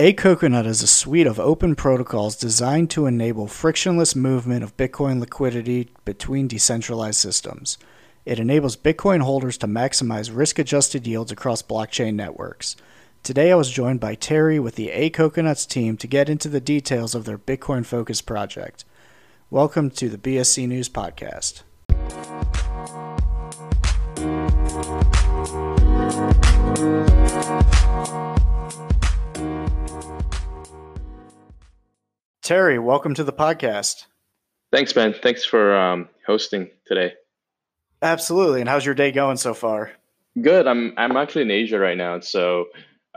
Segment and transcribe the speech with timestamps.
[0.00, 5.20] A Coconut is a suite of open protocols designed to enable frictionless movement of Bitcoin
[5.20, 7.76] liquidity between decentralized systems.
[8.24, 12.76] It enables Bitcoin holders to maximize risk adjusted yields across blockchain networks.
[13.22, 16.62] Today, I was joined by Terry with the A Coconuts team to get into the
[16.62, 18.86] details of their Bitcoin focused project.
[19.50, 21.60] Welcome to the BSC News Podcast.
[32.42, 34.06] Terry, welcome to the podcast.
[34.72, 35.14] Thanks, Ben.
[35.22, 37.14] Thanks for um, hosting today.
[38.02, 38.60] Absolutely.
[38.60, 39.92] And how's your day going so far?
[40.40, 40.66] Good.
[40.66, 42.66] I'm I'm actually in Asia right now, so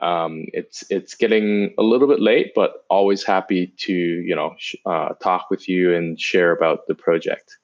[0.01, 4.75] um, it's it's getting a little bit late, but always happy to you know sh-
[4.85, 7.57] uh, talk with you and share about the project.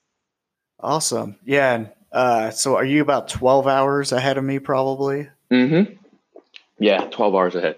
[0.79, 1.35] Awesome.
[1.43, 1.73] Yeah.
[1.73, 5.27] And, uh, so are you about twelve hours ahead of me, probably?
[5.51, 5.93] Mm-hmm.
[6.79, 7.77] Yeah, twelve hours ahead.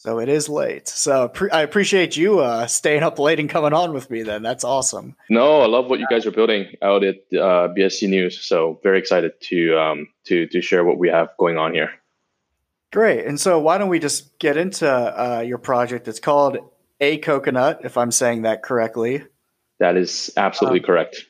[0.00, 0.88] So it is late.
[0.88, 4.22] So pre- I appreciate you uh, staying up late and coming on with me.
[4.22, 5.14] Then that's awesome.
[5.28, 8.40] No, I love what you guys are building out at uh, BSC News.
[8.40, 11.90] So very excited to um, to to share what we have going on here.
[12.90, 13.26] Great.
[13.26, 16.08] And so why don't we just get into uh, your project?
[16.08, 16.56] It's called
[17.02, 19.24] A Coconut, if I'm saying that correctly.
[19.80, 21.26] That is absolutely um, correct.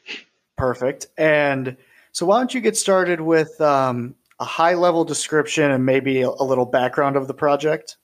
[0.57, 1.09] Perfect.
[1.19, 1.77] And
[2.13, 6.29] so why don't you get started with um, a high level description and maybe a,
[6.29, 7.97] a little background of the project?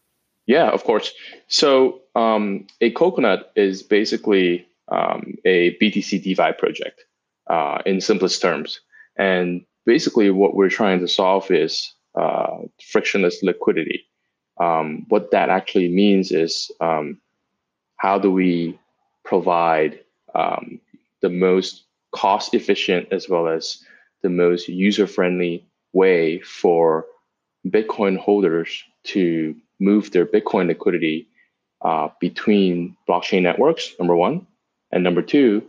[0.47, 1.13] Yeah, of course.
[1.49, 7.05] So um, a coconut is basically um, a BTC DeFi project
[7.49, 8.81] uh, in simplest terms.
[9.17, 14.05] And basically, what we're trying to solve is uh, frictionless liquidity.
[14.61, 17.21] Um, what that actually means is um,
[17.97, 18.79] how do we
[19.25, 20.01] provide
[20.35, 20.81] um,
[21.23, 23.83] the most cost efficient as well as
[24.23, 27.05] the most user friendly way for
[27.67, 31.29] Bitcoin holders to move their Bitcoin liquidity
[31.83, 34.47] uh, between blockchain networks, number one,
[34.93, 35.63] and number two,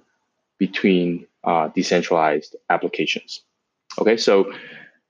[0.58, 3.42] between uh, decentralized applications.
[4.00, 4.54] Okay, so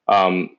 [0.07, 0.50] um,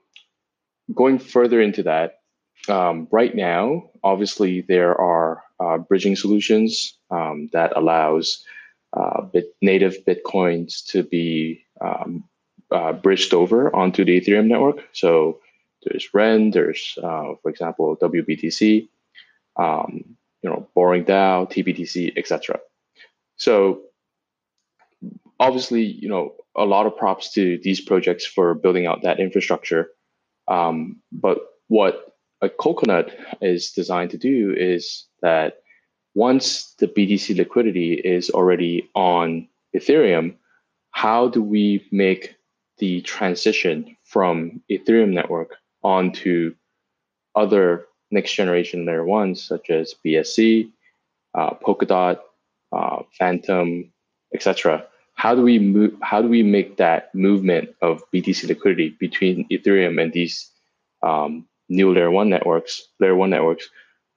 [0.95, 2.21] going further into that,
[2.69, 8.45] um, right now, obviously there are uh, bridging solutions um, that allows
[8.93, 12.25] uh, bit native bitcoins to be um,
[12.71, 14.85] uh, bridged over onto the Ethereum network.
[14.93, 15.41] So
[15.85, 18.89] there's Ren, there's, uh, for example, WBTC,
[19.57, 22.61] um, you know, Boring DAO, TBTC, etc.
[23.37, 23.83] So
[25.41, 29.91] obviously, you know, a lot of props to these projects for building out that infrastructure.
[30.49, 35.59] Um, but what a coconut is designed to do is that
[36.15, 40.35] once the BTC liquidity is already on Ethereum,
[40.91, 42.35] how do we make
[42.79, 46.55] the transition from Ethereum network onto
[47.35, 50.71] other next generation layer ones such as BSC,
[51.35, 52.19] uh, Polkadot,
[52.73, 53.93] uh, Fantom,
[54.35, 54.85] etc.
[55.15, 55.95] How do we move?
[56.03, 60.51] How do we make that movement of BTC liquidity between Ethereum and these
[61.03, 63.69] um, new layer one networks, layer one networks,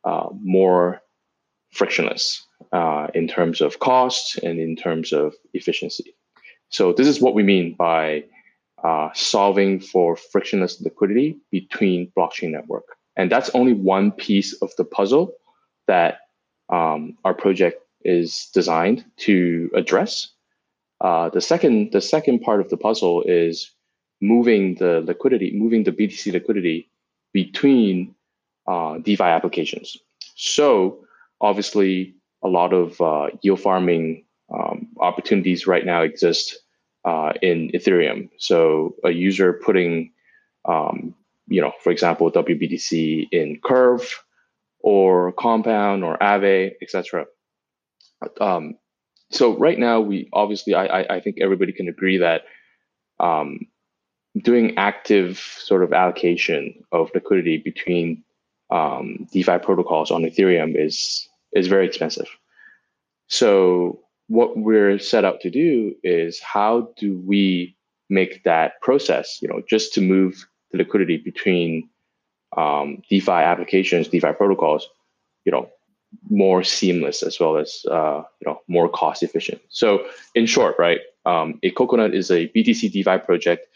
[0.03, 1.01] uh, more
[1.71, 6.13] frictionless uh, in terms of cost and in terms of efficiency?
[6.69, 8.25] So this is what we mean by
[8.83, 12.85] uh, solving for frictionless liquidity between blockchain network.
[13.15, 15.33] And that's only one piece of the puzzle
[15.87, 16.19] that
[16.69, 20.29] um, our project is designed to address.
[21.01, 23.71] Uh, the second, the second part of the puzzle is
[24.21, 26.89] moving the liquidity, moving the BTC liquidity
[27.33, 28.15] between
[28.67, 29.97] uh, DeFi applications.
[30.35, 31.05] So
[31.41, 36.60] obviously, a lot of uh, yield farming um, opportunities right now exist
[37.05, 38.29] uh, in Ethereum.
[38.37, 40.13] So a user putting,
[40.65, 41.15] um,
[41.47, 44.23] you know, for example, WBTC in Curve
[44.79, 47.25] or Compound or Aave, etc.
[48.39, 48.75] Um,
[49.31, 52.43] so right now, we obviously, I, I think everybody can agree that
[53.19, 53.67] um,
[54.37, 58.23] doing active sort of allocation of liquidity between
[58.69, 62.27] um, DeFi protocols on Ethereum is is very expensive.
[63.27, 64.01] So
[64.31, 67.75] what we're set out to do is how do we
[68.09, 71.89] make that process, you know, just to move the liquidity between
[72.55, 74.87] um, DeFi applications, DeFi protocols,
[75.43, 75.69] you know,
[76.29, 79.61] more seamless as well as uh, you know more cost efficient.
[79.67, 83.67] So in short, right, um, a Coconut is a BTC DeFi project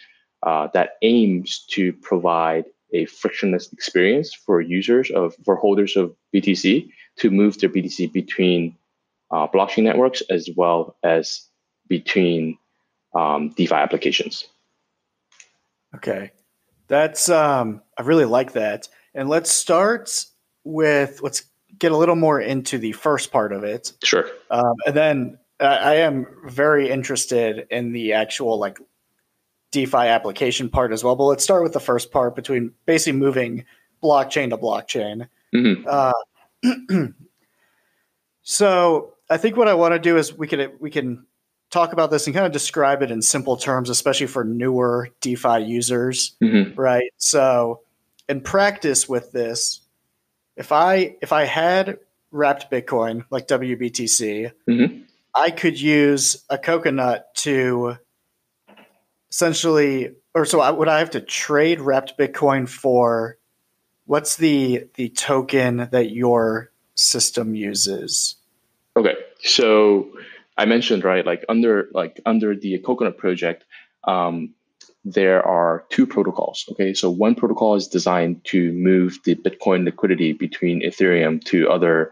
[0.44, 2.63] uh, that aims to provide
[2.94, 8.78] a frictionless experience for users of for holders of BTC to move their BTC between
[9.31, 11.48] uh, blockchain networks as well as
[11.88, 12.57] between
[13.16, 14.45] um, DeFi applications.
[15.95, 16.31] Okay,
[16.88, 18.88] that's um, I really like that.
[19.13, 20.25] And let's start
[20.63, 21.44] with let's
[21.80, 23.94] get a little more into the first part of it.
[24.04, 24.27] Sure.
[24.50, 28.80] Um, and then I, I am very interested in the actual like
[29.71, 31.16] DeFi application part as well.
[31.16, 33.66] But let's start with the first part between basically moving
[34.04, 35.28] blockchain to blockchain.
[35.54, 35.86] Mm-hmm.
[35.88, 37.07] Uh,
[38.44, 41.25] so I think what I want to do is we can we can
[41.72, 45.63] talk about this and kind of describe it in simple terms, especially for newer DeFi
[45.63, 46.80] users, Mm-hmm.
[46.80, 47.12] right?
[47.18, 47.81] So
[48.30, 49.81] in practice with this,
[50.56, 52.00] if I if I had
[52.31, 55.04] wrapped Bitcoin like WBTC, Mhm.
[55.33, 57.98] I could use a coconut to
[59.30, 63.38] essentially, or so I, would I have to trade wrapped Bitcoin for
[64.06, 68.36] what's the the token that your system uses?
[68.97, 70.09] Okay, so
[70.57, 73.65] I mentioned right, like under like under the Coconut project,
[74.06, 74.53] um,
[75.03, 76.65] there are two protocols.
[76.71, 82.12] Okay, so one protocol is designed to move the Bitcoin liquidity between Ethereum to other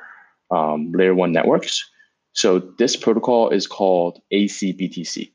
[0.51, 1.89] um, layer one networks.
[2.33, 5.31] So this protocol is called ACBTC.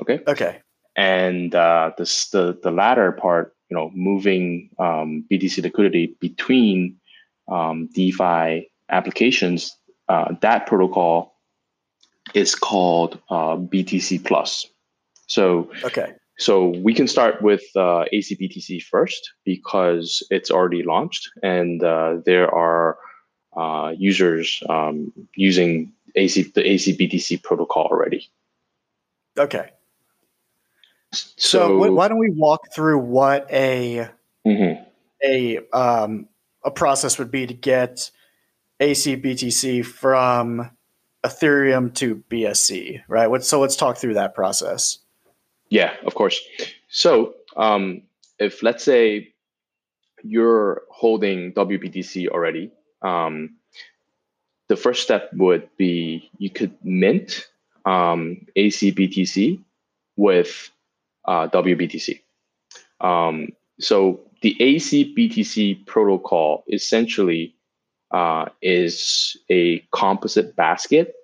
[0.00, 0.60] Okay, Okay,
[0.96, 6.96] and uh, this, the the latter part, you know, moving um, BTC liquidity between
[7.46, 9.76] um, DeFi applications,
[10.08, 11.34] uh, that protocol
[12.34, 14.66] is called uh, BTC Plus.
[15.26, 21.82] So okay, so we can start with uh, ACBTC first because it's already launched and
[21.82, 22.98] uh, there are
[23.56, 28.28] uh, users um, using AC, the ACBTC protocol already.
[29.38, 29.70] okay.
[31.12, 34.08] So, So, wh- why don't we walk through what a
[34.44, 34.84] Mhm.
[35.24, 36.28] a um,
[36.64, 38.10] a process would be to get
[38.80, 40.70] ACBTC from
[41.24, 43.28] Ethereum to BSC, right?
[43.28, 44.98] What, so let's talk through that process.
[45.70, 46.40] Yeah, of course.
[46.88, 48.02] So, um,
[48.38, 49.32] if let's say
[50.22, 52.70] you're holding WBTC already,
[53.02, 53.56] um,
[54.68, 57.48] the first step would be you could mint
[57.84, 59.62] um, ACBTC
[60.16, 60.70] with
[61.26, 62.20] uh, WBTC.
[63.00, 63.48] Um,
[63.78, 67.54] so the ACBTC protocol essentially
[68.14, 71.14] uh, is a composite basket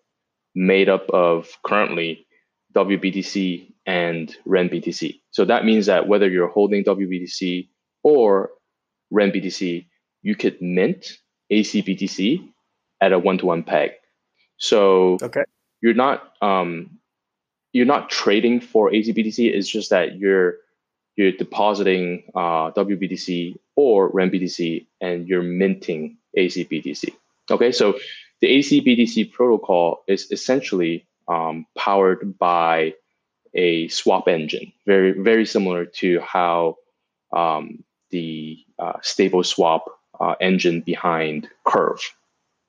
[0.57, 2.27] made up of currently
[2.75, 5.21] WBTC and RenBTC.
[5.31, 7.69] So that means that whether you're holding WBTC
[8.03, 8.51] or
[9.15, 9.87] RenBTC,
[10.23, 11.19] you could mint
[11.53, 12.49] ACBTC
[13.01, 13.93] at a one-to-one peg.
[14.57, 15.45] So Okay.
[15.81, 16.99] you're not um,
[17.73, 19.55] you're not trading for ACBTC.
[19.55, 20.57] It's just that you're
[21.21, 27.11] you're depositing uh, WBTC or RenBTC and you're minting ACBTC.
[27.51, 27.99] Okay, so
[28.41, 32.95] the ACBTC protocol is essentially um, powered by
[33.55, 36.77] a swap engine, very very similar to how
[37.37, 39.85] um, the uh, stable swap
[40.21, 42.01] uh, engine behind Curve.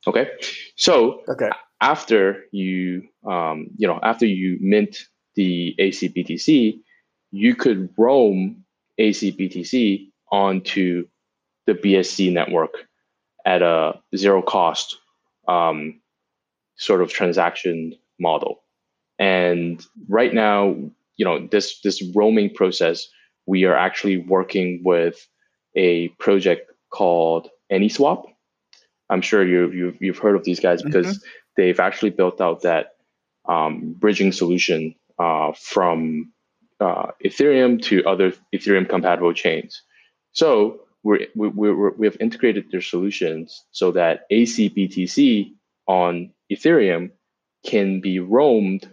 [0.07, 0.27] Okay,
[0.75, 1.49] so Okay.
[1.79, 4.97] after you um, you know after you mint
[5.35, 6.81] the ACBTC,
[7.31, 8.63] you could roam
[8.99, 11.07] ACBTC onto
[11.65, 12.87] the BSC network
[13.45, 14.97] at a zero cost
[15.47, 15.99] um,
[16.75, 18.61] sort of transaction model.
[19.17, 20.75] And right now,
[21.15, 23.07] you know, this this roaming process,
[23.45, 25.27] we are actually working with
[25.75, 28.25] a project called AnySwap.
[29.09, 31.23] I'm sure you you've, you've heard of these guys because
[31.57, 32.95] they've actually built out that
[33.45, 36.31] um, bridging solution uh, from
[36.81, 39.81] uh, Ethereum to other Ethereum compatible chains.
[40.33, 45.53] So we're, we, we're, we have integrated their solutions so that ACBTC
[45.87, 47.11] on Ethereum
[47.65, 48.89] can be roamed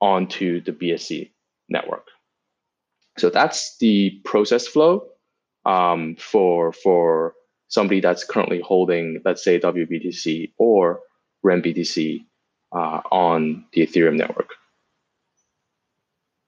[0.00, 1.30] onto the BSC
[1.68, 2.08] network.
[3.18, 5.06] So that's the process flow
[5.64, 7.34] um, for for
[7.68, 11.00] somebody that's currently holding, let's say, WBTC or
[11.44, 12.24] RenBTC
[12.72, 14.50] uh, on the Ethereum network.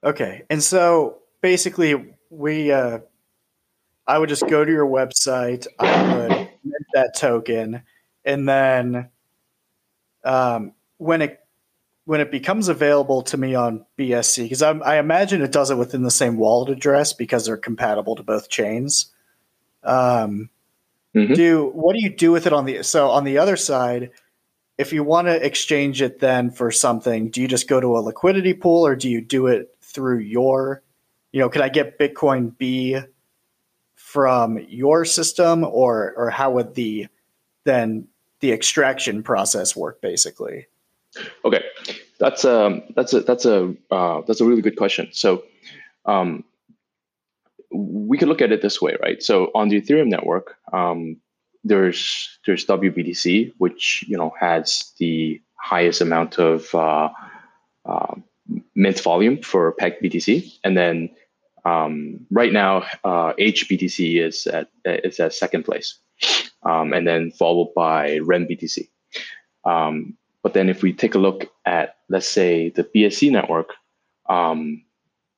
[0.05, 0.43] Okay.
[0.51, 3.01] And so basically, we, uh,
[4.07, 7.83] I would just go to your website, I would mint that token,
[8.25, 9.09] and then
[10.25, 11.41] um, when it
[12.05, 16.03] when it becomes available to me on BSC, because I imagine it does it within
[16.03, 19.13] the same wallet address because they're compatible to both chains.
[19.83, 20.51] Um,
[21.15, 21.35] Mhm.
[21.35, 24.11] Do what do you do with it on the so on the other side?
[24.79, 28.01] If you want to exchange it then for something, do you just go to a
[28.01, 30.83] liquidity pool or do you do it through your,
[31.33, 32.99] you know, can I get Bitcoin B
[33.95, 37.09] from your system or or how would the
[37.65, 38.07] then
[38.41, 40.67] the extraction process work basically?
[41.45, 41.65] Okay,
[42.21, 45.09] that's a that's a that's a uh, that's a really good question.
[45.13, 45.45] So,
[46.05, 46.45] um,
[47.73, 49.23] we could look at it this way, right?
[49.23, 51.17] So on the Ethereum network, um,
[51.65, 57.09] there's there's WBTC, which you know has the highest amount of uh,
[57.87, 58.15] uh,
[58.77, 61.11] mint volume for peg BTC, and then
[61.65, 65.99] um, right now uh, HBTC is at is at second place,
[66.63, 68.89] um, and then followed by REN BTC.
[69.65, 73.71] Um, but then if we take a look at let's say the BSC network,
[74.29, 74.85] um,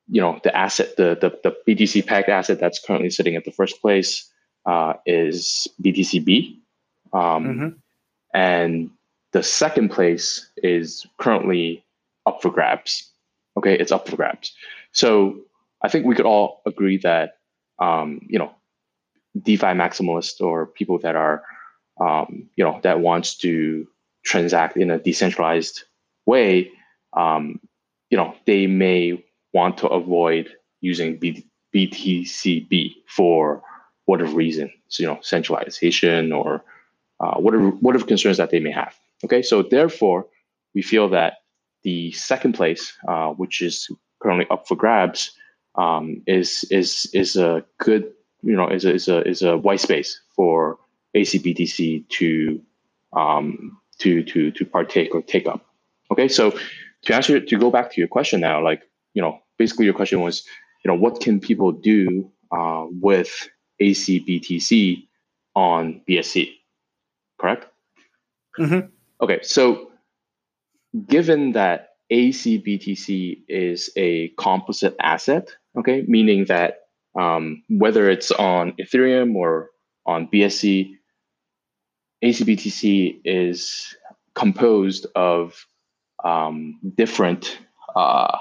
[0.08, 3.52] you know the asset, the the, the BTC pegged asset that's currently sitting at the
[3.52, 4.30] first place
[4.66, 6.58] uh, is BTCB,
[7.14, 7.68] um, mm-hmm.
[8.34, 8.90] and
[9.32, 11.84] the second place is currently
[12.26, 13.10] up for grabs.
[13.58, 14.54] Okay, it's up for grabs.
[14.92, 15.40] So
[15.82, 17.38] I think we could all agree that
[17.80, 18.54] um, you know
[19.42, 21.42] DeFi maximalists or people that are
[22.00, 23.86] um, you know that wants to
[24.24, 25.82] transact in a decentralized
[26.24, 26.70] way,
[27.14, 27.58] um,
[28.10, 30.48] you know they may want to avoid
[30.80, 33.60] using B- BTCB for
[34.04, 36.62] whatever reason, so, you know centralization or
[37.18, 38.94] uh, whatever whatever concerns that they may have.
[39.24, 40.28] Okay, so therefore
[40.76, 41.37] we feel that
[41.88, 43.88] the second place, uh, which is
[44.20, 45.20] currently up for grabs,
[45.76, 48.04] um, is is is a good
[48.42, 50.78] you know is a is a is a white space for
[51.16, 52.60] ACBTC to
[53.14, 55.60] um, to to to partake or take up.
[56.10, 56.42] Okay, so
[57.04, 58.82] to answer to go back to your question now, like
[59.14, 60.44] you know, basically your question was,
[60.84, 63.32] you know, what can people do uh, with
[63.80, 65.06] ACBTC
[65.54, 66.52] on BSC?
[67.40, 67.66] Correct.
[68.58, 68.88] Mm-hmm.
[69.22, 69.87] Okay, so
[71.06, 76.80] given that ACBTC is a composite asset, okay, meaning that
[77.18, 79.70] um, whether it's on Ethereum or
[80.06, 80.92] on BSC,
[82.24, 83.94] ACBTC is
[84.34, 85.66] composed of
[86.24, 87.58] um, different
[87.94, 88.38] uh,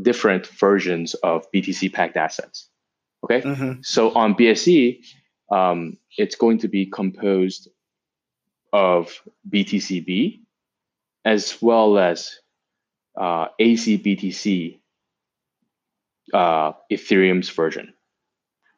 [0.00, 2.68] different versions of BTC packed assets.
[3.24, 3.80] Okay, mm-hmm.
[3.82, 5.04] so on BSC,
[5.52, 7.68] um, it's going to be composed
[8.72, 10.40] of BTCB
[11.24, 12.38] as well as
[13.18, 14.80] uh, ACBTC
[16.32, 17.92] uh, Ethereum's version.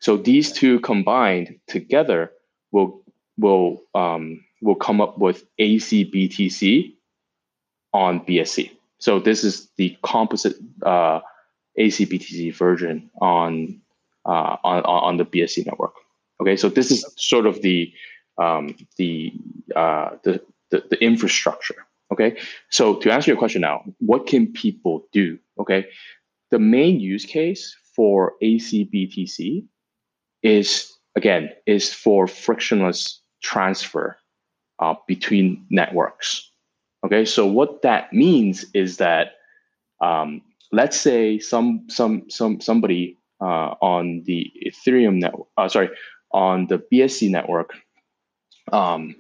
[0.01, 2.33] So these two combined together
[2.73, 3.03] will
[3.39, 6.95] will um, will come up with ACBTC
[7.93, 8.71] on BSC.
[8.99, 11.21] So this is the composite uh,
[11.79, 13.81] ACBTC version on,
[14.25, 15.95] uh, on on the BSC network.
[16.41, 17.93] Okay, so this is sort of the
[18.39, 19.33] um, the,
[19.77, 21.87] uh, the, the the infrastructure.
[22.13, 22.37] Okay,
[22.71, 25.39] so to answer your question now, what can people do?
[25.59, 25.87] Okay,
[26.51, 29.65] the main use case for ACBTC
[30.43, 34.19] is again is for frictionless transfer
[34.79, 36.51] uh, between networks.
[37.05, 39.33] Okay, so what that means is that
[40.03, 45.89] um, let's say some some some somebody uh, on the Ethereum network, uh, sorry,
[46.33, 47.75] on the BSC network,
[48.71, 49.17] um,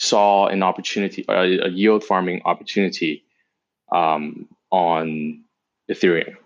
[0.00, 3.22] saw an opportunity, a, a yield farming opportunity
[3.92, 5.44] um, on
[5.90, 6.36] Ethereum.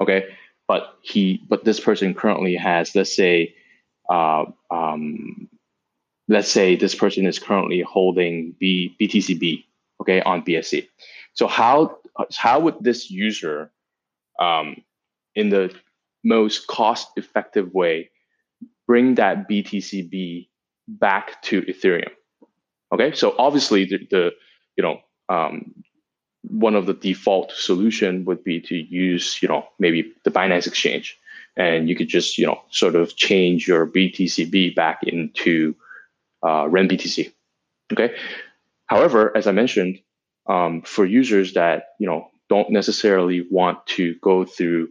[0.00, 0.26] Okay,
[0.68, 3.54] but he, but this person currently has, let's say,
[4.08, 5.48] uh, um,
[6.28, 9.64] let's say this person is currently holding B, BTCB,
[10.00, 10.86] okay, on BSC.
[11.34, 11.98] So how
[12.36, 13.72] how would this user,
[14.38, 14.76] um,
[15.34, 15.74] in the
[16.22, 18.10] most cost-effective way,
[18.86, 20.48] bring that BTCB
[20.86, 22.12] back to Ethereum?
[22.92, 24.30] Okay, so obviously the, the
[24.76, 25.72] you know um,
[26.42, 31.18] one of the default solution would be to use you know maybe the Binance Exchange,
[31.56, 35.74] and you could just you know sort of change your BTCB back into
[36.42, 37.32] uh, REN BTC.
[37.92, 38.14] Okay.
[38.86, 40.00] However, as I mentioned,
[40.46, 44.90] um, for users that you know don't necessarily want to go through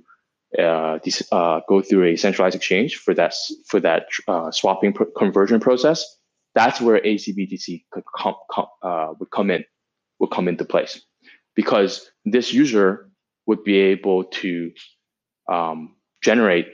[0.57, 3.35] uh, this, uh, go through a centralized exchange for that
[3.67, 6.17] for that uh, swapping pr- conversion process,
[6.53, 8.03] that's where ACBTC could
[8.83, 9.63] uh, would come in
[10.19, 11.01] would come into place
[11.55, 13.09] because this user
[13.47, 14.71] would be able to
[15.51, 16.67] um, generate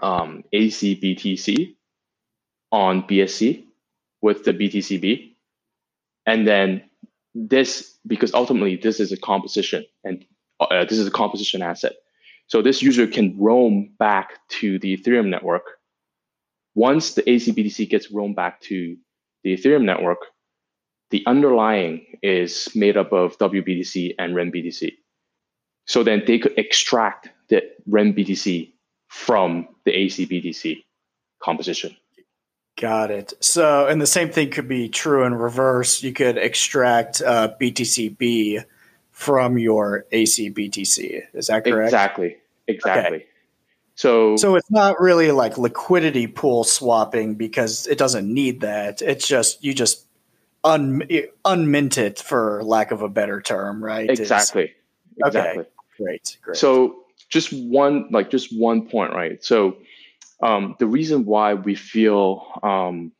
[0.00, 1.74] um, ACBTC
[2.70, 3.64] on BSC
[4.22, 5.34] with the BTCB.
[6.26, 6.84] And then
[7.34, 10.24] this, because ultimately this is a composition and
[10.60, 11.92] uh, this is a composition asset.
[12.46, 15.62] So this user can roam back to the Ethereum network.
[16.74, 18.96] Once the ACBTC gets roamed back to
[19.44, 20.18] the Ethereum network,
[21.10, 24.92] the underlying is made up of WBTC and REN-BTC.
[25.86, 28.72] So then they could extract the REN-BTC
[29.08, 30.82] from the ACBTC
[31.42, 31.96] composition.
[32.80, 33.34] Got it.
[33.40, 36.02] So, and the same thing could be true in reverse.
[36.02, 38.64] You could extract uh, BTCB
[39.10, 41.22] from your ACBTC.
[41.34, 41.88] Is that correct?
[41.88, 42.36] Exactly.
[42.66, 43.18] Exactly.
[43.18, 43.26] Okay.
[43.94, 49.02] So, so it's not really like liquidity pool swapping because it doesn't need that.
[49.02, 50.06] It's just you just
[50.64, 51.02] un
[51.44, 54.08] unmint it for lack of a better term, right?
[54.08, 54.72] Exactly.
[55.16, 55.60] It's, exactly.
[55.62, 55.70] Okay.
[55.98, 56.38] Great.
[56.42, 56.56] Great.
[56.56, 59.42] So just one like just one point, right?
[59.44, 59.76] So
[60.42, 63.12] um, the reason why we feel um,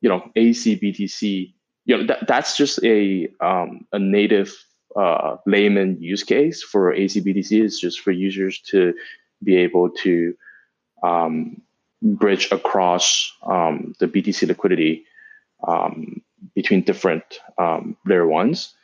[0.00, 1.52] you know ACBTC,
[1.84, 4.54] you know that, that's just a um, a native
[4.96, 8.94] uh, layman use case for ACBTC is just for users to
[9.42, 10.34] be able to
[11.02, 11.60] um,
[12.02, 15.04] bridge across um, the BTC liquidity
[15.66, 16.22] um,
[16.54, 17.24] between different
[17.58, 18.74] um, layer ones.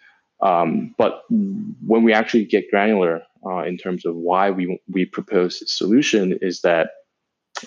[0.40, 5.61] Um, but when we actually get granular uh, in terms of why we we propose
[5.61, 6.90] this solution, is that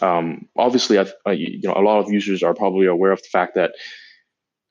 [0.02, 3.56] um, obviously, uh, you know, a lot of users are probably aware of the fact
[3.56, 3.72] that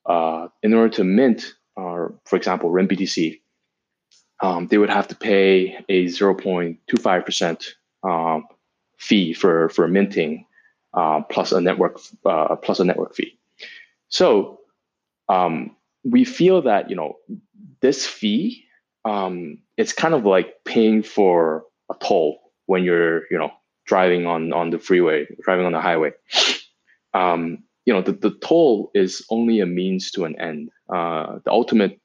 [0.06, 3.40] uh, in order to mint, uh, for example, RenBTC,
[4.42, 7.66] um, they would have to pay a 0.25%
[8.04, 8.46] um,
[8.98, 10.46] fee for for minting,
[10.92, 13.38] uh, plus a network uh, plus a network fee.
[14.08, 14.60] So
[15.28, 17.16] um, we feel that you know
[17.80, 18.64] this fee
[19.04, 23.50] um, it's kind of like paying for a toll when you're you know
[23.86, 26.12] driving on on the freeway driving on the highway.
[27.12, 30.70] Um, you know the, the toll is only a means to an end.
[30.92, 32.00] Uh, the ultimate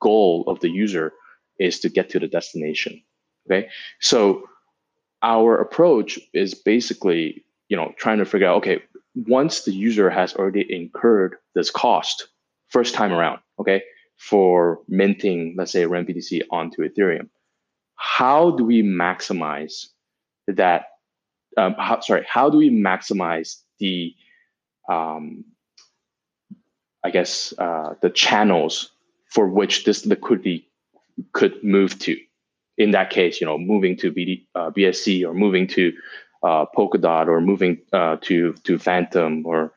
[0.00, 1.12] goal of the user
[1.58, 3.02] is to get to the destination
[3.46, 3.68] okay?
[4.00, 4.44] So
[5.24, 8.80] our approach is basically you know trying to figure out okay
[9.14, 12.28] once the user has already incurred this cost
[12.68, 13.82] first time around, okay,
[14.16, 17.28] for minting, let's say RenBTC onto Ethereum.
[17.96, 19.86] How do we maximize
[20.48, 20.86] that?
[21.56, 24.12] Um, how, sorry, how do we maximize the,
[24.88, 25.44] um,
[27.04, 28.90] I guess, uh, the channels
[29.30, 30.68] for which this liquidity
[31.32, 32.16] could move to?
[32.76, 35.92] In that case, you know, moving to BD, uh, BSC or moving to
[36.42, 39.72] uh, Polkadot or moving uh, to to Fantom or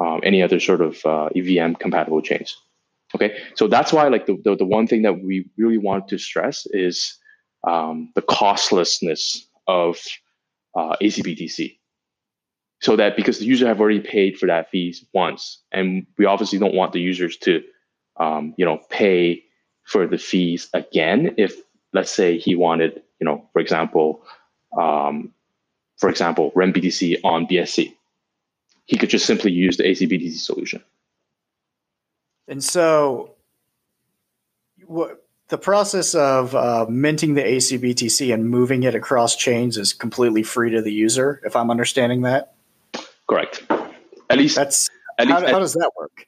[0.00, 2.56] um, any other sort of uh, EVM compatible chains.
[3.14, 6.18] Okay, so that's why like the, the, the one thing that we really want to
[6.18, 7.18] stress is
[7.66, 9.98] um, the costlessness of
[10.76, 11.78] uh, ACBTC.
[12.80, 16.58] So that because the user have already paid for that fees once, and we obviously
[16.58, 17.62] don't want the users to,
[18.18, 19.42] um, you know, pay
[19.84, 21.34] for the fees again.
[21.38, 21.56] If
[21.92, 24.22] let's say he wanted, you know, for example,
[24.76, 25.32] um,
[25.96, 27.94] for example, RenBTC on BSC
[28.88, 30.82] he could just simply use the ACBTC solution.
[32.48, 33.34] And so,
[34.86, 40.42] what the process of uh, minting the ACBTC and moving it across chains is completely
[40.42, 42.54] free to the user, if I'm understanding that.
[43.28, 43.62] Correct.
[44.30, 46.26] At least that's at how, least, how at, does that work?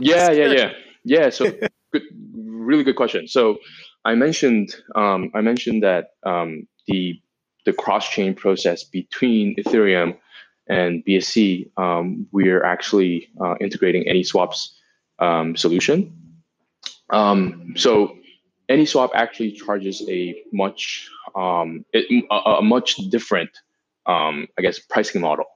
[0.00, 0.72] yeah, yeah, yeah,
[1.04, 1.30] yeah.
[1.30, 1.52] So,
[1.92, 2.02] good,
[2.34, 3.28] really good question.
[3.28, 3.58] So,
[4.06, 7.20] I mentioned um, I mentioned that um, the
[7.64, 10.16] the cross chain process between Ethereum
[10.68, 14.72] and BSC, um, we're actually uh, integrating AnySwap's
[15.18, 16.12] um, solution.
[17.10, 18.16] Um, so
[18.70, 23.50] AnySwap actually charges a much um, it, a, a, much different,
[24.06, 25.46] I guess, pricing model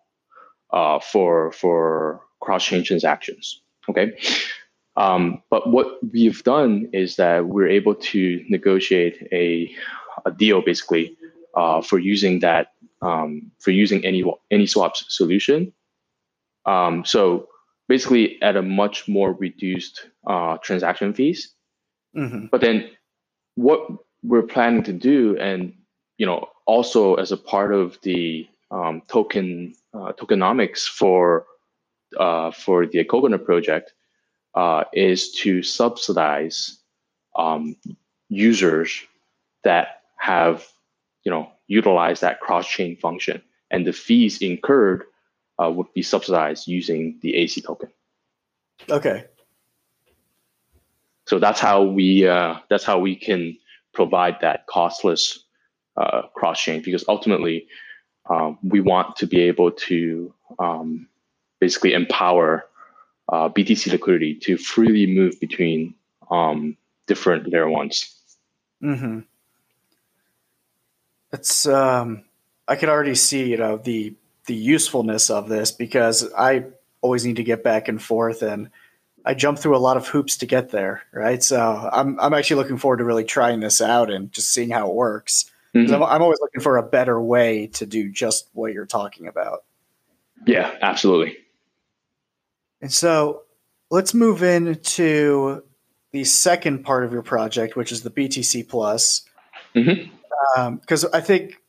[0.73, 3.63] uh, for for cross-chain transactions.
[3.89, 4.19] Okay.
[5.01, 9.75] Um, but what we've done is that we're able to negotiate a,
[10.27, 11.17] a deal basically
[11.57, 15.73] uh, for using that um, for using any any swaps solution.
[16.67, 17.49] Um, so
[17.89, 21.55] basically, at a much more reduced uh, transaction fees.
[22.15, 22.47] Mm-hmm.
[22.53, 22.91] But then,
[23.55, 23.81] what
[24.23, 25.73] we're planning to do, and
[26.19, 31.47] you know, also as a part of the um, token uh, tokenomics for
[32.19, 33.95] uh, for the Coconut project,
[34.55, 36.79] uh, is to subsidize
[37.37, 37.77] um,
[38.29, 39.03] users
[39.65, 40.67] that have
[41.25, 45.05] you know utilize that cross-chain function, and the fees incurred
[45.63, 47.91] uh, would be subsidized using the AC token.
[48.89, 49.25] Okay.
[51.27, 53.57] So that's how we uh, that's how we can
[53.93, 55.45] provide that costless
[55.97, 57.67] uh, cross-chain because ultimately
[58.29, 61.09] um, we want to be able to um,
[61.61, 62.65] basically empower
[63.31, 65.95] uh, BTC liquidity to freely move between
[66.31, 68.15] um, different layer ones.
[68.83, 69.21] Mm-hmm.
[71.33, 72.25] It's um,
[72.67, 74.15] I could already see you know the
[74.47, 76.65] the usefulness of this because I
[77.03, 78.71] always need to get back and forth and
[79.25, 81.43] I jump through a lot of hoops to get there, right?
[81.43, 84.89] So I'm I'm actually looking forward to really trying this out and just seeing how
[84.89, 85.51] it works.
[85.75, 85.95] Mm-hmm.
[85.95, 89.65] I'm, I'm always looking for a better way to do just what you're talking about.
[90.47, 91.37] Yeah, absolutely.
[92.81, 93.43] And so
[93.91, 95.63] let's move into
[96.13, 99.25] the second part of your project, which is the BTC Plus.
[99.75, 100.17] Mm-hmm
[100.81, 101.61] because um, I think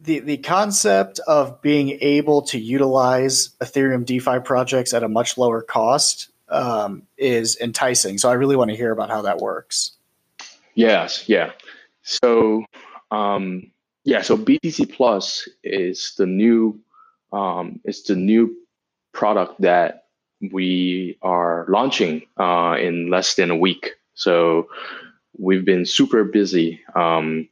[0.00, 5.62] the the concept of being able to utilize Ethereum DeFi projects at a much lower
[5.62, 8.18] cost um, is enticing.
[8.18, 9.92] So I really want to hear about how that works.
[10.74, 11.52] Yes, yeah.
[12.02, 12.64] So
[13.10, 13.70] um,
[14.04, 16.78] yeah, so BTC Plus is the new
[17.32, 18.54] um, is the new
[19.12, 20.05] product that
[20.40, 23.92] we are launching uh, in less than a week.
[24.14, 24.68] So
[25.38, 27.48] we've been super busy, um,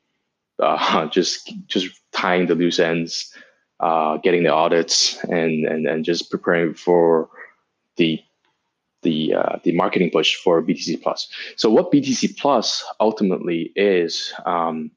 [0.59, 3.33] uh, just just tying the loose ends,
[3.81, 7.29] uh, getting the audits, and and and just preparing for
[7.97, 8.21] the
[9.03, 11.29] the uh, the marketing push for BTC Plus.
[11.57, 14.91] So what BTC Plus ultimately is, um,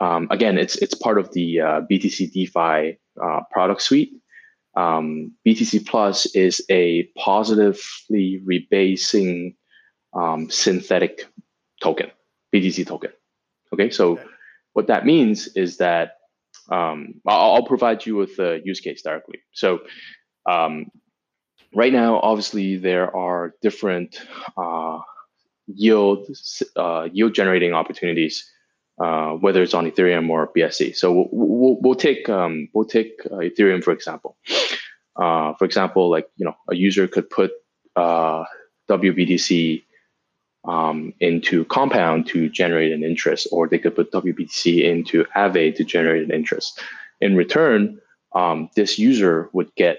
[0.00, 4.21] um, again, it's it's part of the uh, BTC DeFi uh, product suite.
[4.74, 9.54] Um, BTC Plus is a positively rebasing
[10.14, 11.26] um, synthetic
[11.82, 12.10] token,
[12.54, 13.10] BTC token.
[13.72, 14.24] Okay, so okay.
[14.72, 16.12] what that means is that
[16.70, 19.40] um, I'll, I'll, provide you with a use case directly.
[19.52, 19.80] So
[20.48, 20.86] um,
[21.74, 24.20] right now, obviously, there are different
[24.56, 24.98] uh,
[25.66, 26.28] yield
[26.76, 28.50] uh, yield generating opportunities,
[29.02, 30.94] uh, whether it's on Ethereum or BSC.
[30.94, 34.36] So we'll, we'll, we'll take um, we'll take uh, Ethereum for example.
[35.16, 37.50] Uh, for example, like you know, a user could put
[37.96, 38.44] uh,
[38.88, 39.82] WBTC
[40.64, 45.84] um, into Compound to generate an interest, or they could put WBTC into Aave to
[45.84, 46.80] generate an interest.
[47.20, 48.00] In return,
[48.34, 49.98] um, this user would get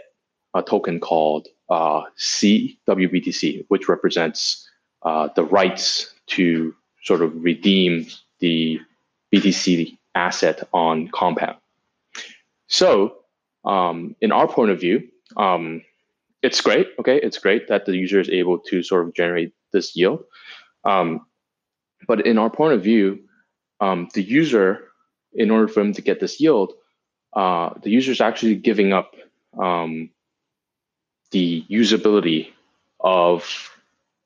[0.53, 4.69] a token called uh, CWBTC, which represents
[5.01, 8.07] uh, the rights to sort of redeem
[8.39, 8.79] the
[9.33, 11.57] BTC asset on Compound.
[12.67, 13.17] So,
[13.65, 15.81] um, in our point of view, um,
[16.41, 16.89] it's great.
[16.99, 20.23] Okay, it's great that the user is able to sort of generate this yield.
[20.83, 21.25] Um,
[22.07, 23.23] but in our point of view,
[23.79, 24.89] um, the user,
[25.33, 26.73] in order for him to get this yield,
[27.33, 29.15] uh, the user is actually giving up
[29.57, 30.09] um,
[31.31, 32.49] the usability
[32.99, 33.71] of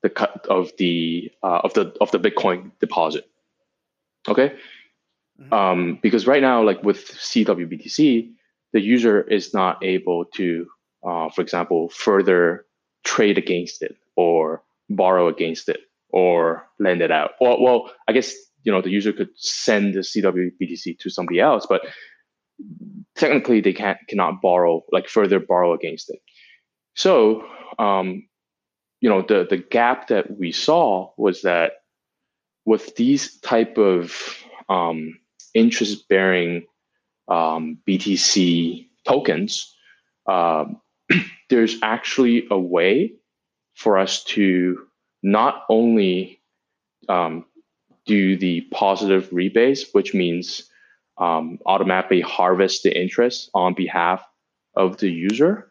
[0.02, 0.10] the
[0.48, 3.28] of the uh, of the of the Bitcoin deposit.
[4.28, 4.54] Okay,
[5.40, 5.52] mm-hmm.
[5.52, 8.30] um, because right now, like with CWBTC,
[8.72, 10.66] the user is not able to,
[11.06, 12.66] uh, for example, further
[13.04, 17.32] trade against it or borrow against it or lend it out.
[17.40, 21.66] Well, well, I guess you know the user could send the CWBTC to somebody else,
[21.68, 21.82] but
[23.16, 26.20] technically they can't cannot borrow like further borrow against it.
[26.94, 27.44] So,
[27.78, 28.26] um,
[29.00, 31.72] you know, the the gap that we saw was that
[32.64, 34.14] with these type of
[34.68, 35.18] um,
[35.54, 36.66] interest bearing
[37.28, 39.74] um, BTC tokens,
[40.26, 40.66] uh,
[41.50, 43.14] there's actually a way
[43.74, 44.86] for us to
[45.22, 46.40] not only
[47.08, 47.44] um,
[48.06, 50.68] do the positive rebase, which means
[51.18, 54.24] um, automatically harvest the interest on behalf
[54.74, 55.70] of the user,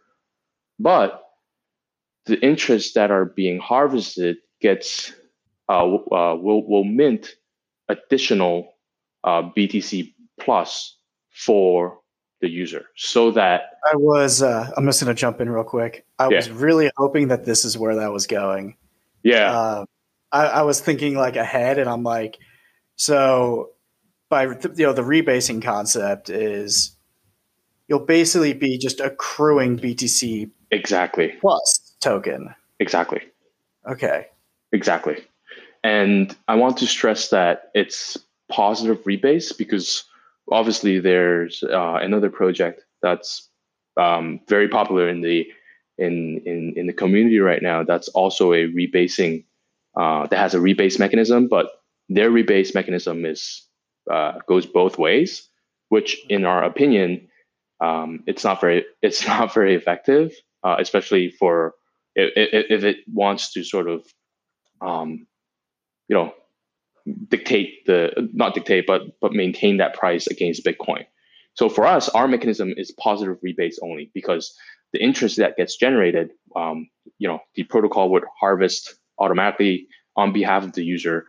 [0.80, 1.24] but
[2.26, 5.14] the interest that are being harvested gets
[5.70, 7.36] uh, uh, will will mint
[7.90, 8.74] additional
[9.28, 10.96] uh, BTC plus
[11.32, 12.00] for
[12.40, 13.62] the user, so that
[13.92, 14.42] I was.
[14.42, 16.06] Uh, I'm just to jump in real quick.
[16.20, 16.38] I yeah.
[16.38, 18.78] was really hoping that this is where that was going.
[19.24, 19.86] Yeah, uh,
[20.32, 22.38] I, I was thinking like ahead, and I'm like,
[22.96, 23.72] so
[24.30, 26.96] by you know the rebasing concept is
[27.88, 32.54] you'll basically be just accruing BTC exactly plus token.
[32.80, 33.22] Exactly.
[33.90, 34.28] Okay.
[34.72, 35.24] Exactly.
[35.84, 38.18] And I want to stress that it's
[38.50, 40.04] positive rebase because
[40.52, 43.50] obviously there's uh, another project that's
[43.98, 45.48] um, very popular in the
[45.98, 47.84] in, in in the community right now.
[47.84, 49.46] That's also a rebasing
[50.00, 51.68] uh, that has a rebase mechanism, but
[52.10, 53.68] their rebase mechanism is
[54.12, 55.50] uh, goes both ways,
[55.90, 57.28] which in our opinion
[57.82, 60.34] um, it's not very it's not very effective,
[60.64, 61.74] uh, especially for
[62.16, 64.04] if, if, it wants to sort of
[64.82, 65.28] um,
[66.08, 66.34] you know
[67.30, 71.06] dictate the not dictate but but maintain that price against Bitcoin.
[71.54, 74.56] So for us, our mechanism is positive rebase only because
[74.94, 80.64] the interest that gets generated, um, you know, the protocol would harvest automatically on behalf
[80.64, 81.26] of the user,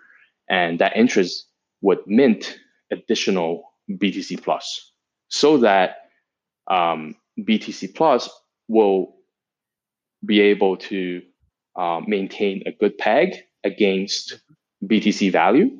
[0.48, 1.46] and that interest
[1.80, 2.58] would mint
[2.90, 4.92] additional BTC plus,
[5.28, 6.08] so that
[6.68, 8.28] um, BTC Plus
[8.68, 9.14] will
[10.24, 11.22] be able to
[11.76, 14.40] uh, maintain a good peg against
[14.84, 15.70] BTC value,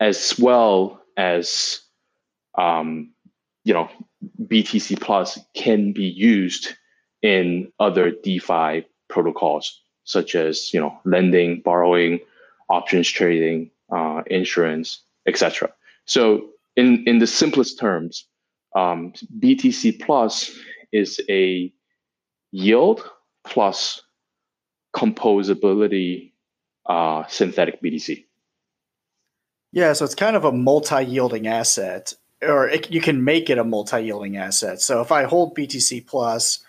[0.00, 1.80] as well as
[2.56, 3.10] um,
[3.64, 3.88] you know
[4.42, 6.74] BTC Plus can be used
[7.22, 12.20] in other DeFi protocols such as you know lending, borrowing,
[12.70, 15.70] options trading, uh, insurance, etc.
[16.06, 18.26] So in in the simplest terms,
[18.74, 20.56] um, BTC Plus
[20.92, 21.72] is a
[22.52, 23.02] yield
[23.44, 24.00] plus
[24.94, 26.32] composability
[26.86, 28.24] uh, synthetic BTC.
[29.72, 33.64] Yeah, so it's kind of a multi-yielding asset, or it, you can make it a
[33.64, 34.80] multi-yielding asset.
[34.80, 36.60] So if I hold BTC Plus,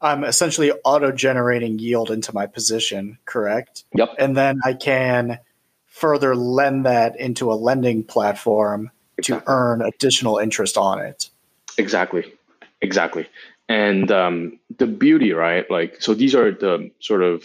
[0.00, 3.84] I'm essentially auto-generating yield into my position, correct?
[3.94, 4.16] Yep.
[4.18, 5.38] And then I can
[5.86, 9.44] further lend that into a lending platform exactly.
[9.44, 11.30] to earn additional interest on it.
[11.78, 12.32] Exactly.
[12.80, 13.28] Exactly.
[13.68, 15.70] And um, the beauty, right?
[15.70, 17.44] Like, so these are the sort of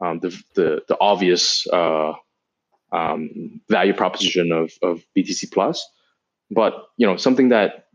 [0.00, 2.12] um, the, the, the obvious uh,
[2.92, 5.86] um, value proposition of, of BTC Plus.
[6.50, 7.86] But you know something that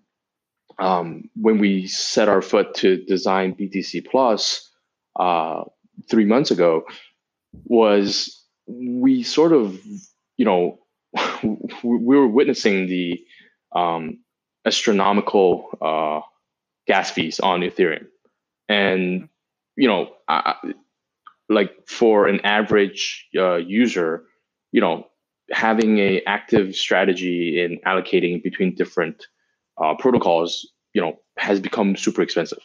[0.77, 4.69] um, when we set our foot to design BTC Plus
[5.17, 5.63] uh,
[6.09, 6.83] three months ago
[7.65, 9.79] was we sort of
[10.37, 10.79] you know
[11.43, 13.23] we were witnessing the
[13.73, 14.19] um,
[14.65, 16.21] astronomical uh,
[16.87, 18.07] gas fees on Ethereum,
[18.67, 19.29] and
[19.75, 20.55] you know, I,
[21.51, 24.23] like for an average uh, user,
[24.71, 25.05] you know,
[25.51, 29.27] having a active strategy in allocating between different
[29.81, 32.59] uh, protocols, you know, has become super expensive.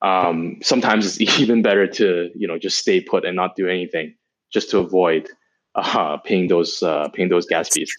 [0.00, 4.14] Um, sometimes it's even better to you know just stay put and not do anything,
[4.52, 5.28] just to avoid
[5.74, 7.92] uh, paying those uh, paying those gas fees.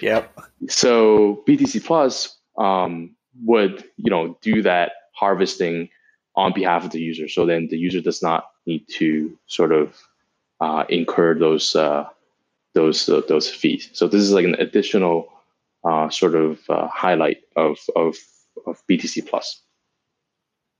[0.00, 0.40] Yep.
[0.68, 5.88] So BTC Plus um, would you know do that harvesting
[6.36, 7.28] on behalf of the user.
[7.28, 9.96] So then the user does not need to sort of
[10.60, 12.08] uh, incur those uh,
[12.74, 13.90] those uh, those fees.
[13.92, 15.28] So this is like an additional
[15.84, 18.16] uh, sort of uh, highlight of of
[18.66, 19.60] of BTC Plus.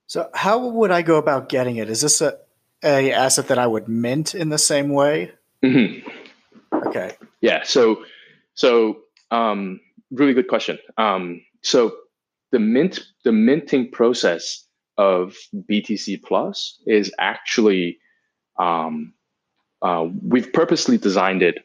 [0.06, 1.88] So how would I go about getting it?
[1.88, 2.38] Is this a
[2.82, 5.32] a asset that I would mint in the same way?
[5.62, 6.08] Mm-hmm.
[6.88, 7.16] Okay.
[7.40, 7.62] Yeah.
[7.64, 8.04] So
[8.54, 8.98] so
[9.30, 10.78] um, really good question.
[10.98, 11.96] Um, so
[12.50, 14.64] the mint the minting process
[14.98, 17.98] of BTC Plus is actually
[18.58, 19.14] um,
[19.82, 21.58] uh, we've purposely designed it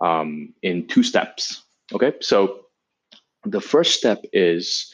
[0.00, 1.62] um, in two steps.
[1.92, 2.60] Okay, so
[3.44, 4.92] the first step is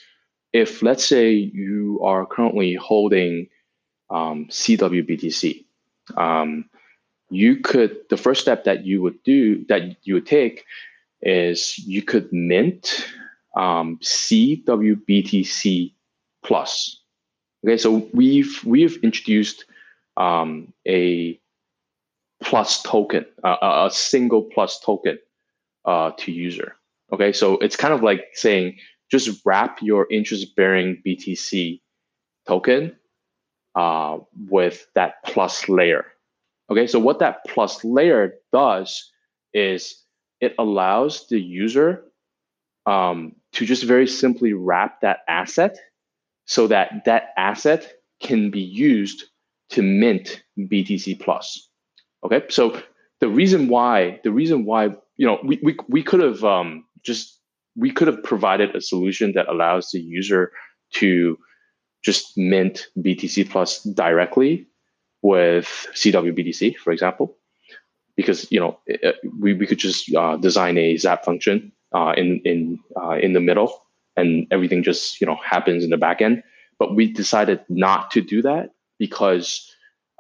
[0.53, 3.49] if let's say you are currently holding
[4.11, 5.64] um, CWBTC,
[6.16, 6.66] um,
[7.31, 10.64] you could the first step that you would do that you would take
[11.23, 13.07] is you could mint
[13.57, 15.95] um, CWBTC
[16.45, 17.01] plus.
[17.64, 19.64] Okay, so we've we've introduced
[20.16, 21.38] um, a
[22.42, 25.18] plus token, uh, a single plus token
[25.85, 26.77] uh, to user.
[27.12, 28.79] Okay, so it's kind of like saying
[29.11, 31.81] just wrap your interest bearing BTC
[32.48, 32.96] token
[33.75, 36.07] uh, with that plus layer.
[36.70, 39.11] Okay, so what that plus layer does
[39.55, 40.03] is
[40.40, 42.05] it allows the user
[42.87, 45.77] um, to just very simply wrap that asset
[46.52, 49.24] so that that asset can be used
[49.70, 51.66] to mint BTC plus.
[52.24, 52.78] Okay, so
[53.20, 57.40] the reason why the reason why you know we we, we could have um, just
[57.74, 60.52] we could have provided a solution that allows the user
[60.92, 61.38] to
[62.04, 64.66] just mint BTC plus directly
[65.22, 67.34] with CWBTC, for example,
[68.14, 68.78] because you know
[69.40, 73.40] we, we could just uh, design a Zap function uh, in in uh, in the
[73.40, 73.82] middle,
[74.16, 76.42] and everything just you know happens in the back end.
[76.79, 79.70] But we decided not to do that because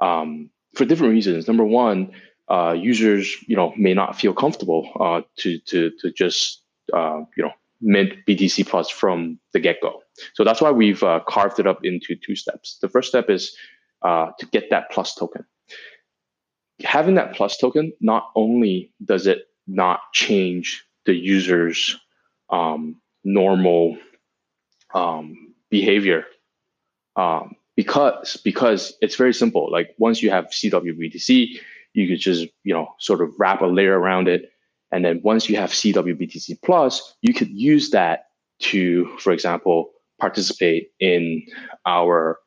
[0.00, 1.46] um, for different reasons.
[1.48, 2.12] Number one,
[2.48, 7.44] uh, users you know may not feel comfortable uh, to to to just uh, you
[7.44, 10.02] know mint BTC Plus from the get go.
[10.34, 12.78] So that's why we've uh, carved it up into two steps.
[12.80, 13.56] The first step is
[14.02, 15.44] uh, to get that Plus token.
[16.84, 21.98] Having that Plus token, not only does it not change the user's
[22.50, 23.96] um, normal
[24.94, 26.24] um, behavior
[27.16, 29.70] um, because because it's very simple.
[29.70, 31.58] Like once you have CWBTC,
[31.94, 34.50] you could just you know sort of wrap a layer around it,
[34.90, 38.26] and then once you have CWBTC plus, you could use that
[38.60, 41.42] to, for example, participate in
[41.86, 42.38] our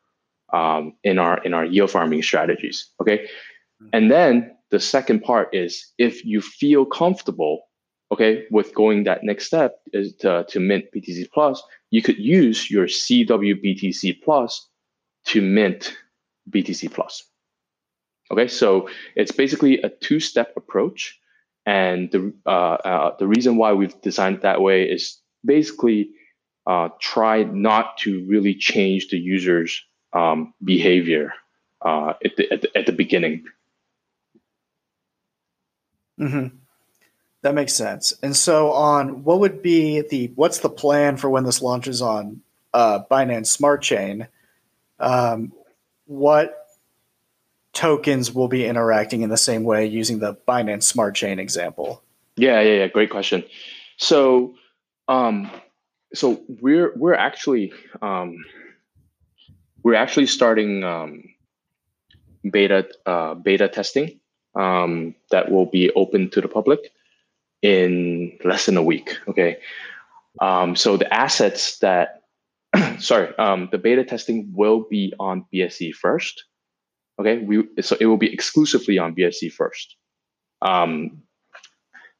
[0.53, 2.89] um, in our in our yield farming strategies.
[3.01, 3.87] Okay, mm-hmm.
[3.93, 7.61] and then the second part is if you feel comfortable
[8.11, 12.69] okay, with going that next step is to, to mint BTC plus, you could use
[12.69, 14.67] your CWBTC plus
[15.25, 15.95] to mint
[16.49, 17.23] BTC plus.
[18.31, 21.19] Okay, so it's basically a two-step approach,
[21.65, 26.09] and the uh, uh, the reason why we've designed that way is basically
[26.65, 31.33] uh, try not to really change the user's um, behavior
[31.85, 33.43] uh, at the, at, the, at the beginning.
[36.19, 36.57] Mm-hmm.
[37.45, 38.11] That makes sense.
[38.23, 42.41] And so on what would be the what's the plan for when this launches on
[42.73, 44.27] uh, Binance Smart Chain,
[44.99, 45.53] um,
[46.05, 46.57] what
[47.71, 52.01] tokens will be interacting in the same way using the Binance Smart Chain example?
[52.35, 52.87] Yeah, yeah, yeah.
[52.87, 53.43] Great question.
[53.97, 54.55] So,
[55.07, 55.51] um,
[56.15, 58.43] so we're we're actually um,
[59.83, 61.29] we're actually starting um,
[62.49, 64.19] beta uh, beta testing
[64.55, 66.91] um, that will be open to the public
[67.65, 69.17] in less than a week.
[69.27, 69.57] Okay,
[70.39, 72.21] um, so the assets that
[72.99, 76.45] sorry, um, the beta testing will be on BSC first.
[77.19, 79.95] Okay, we so it will be exclusively on BSC first.
[80.61, 81.23] Um,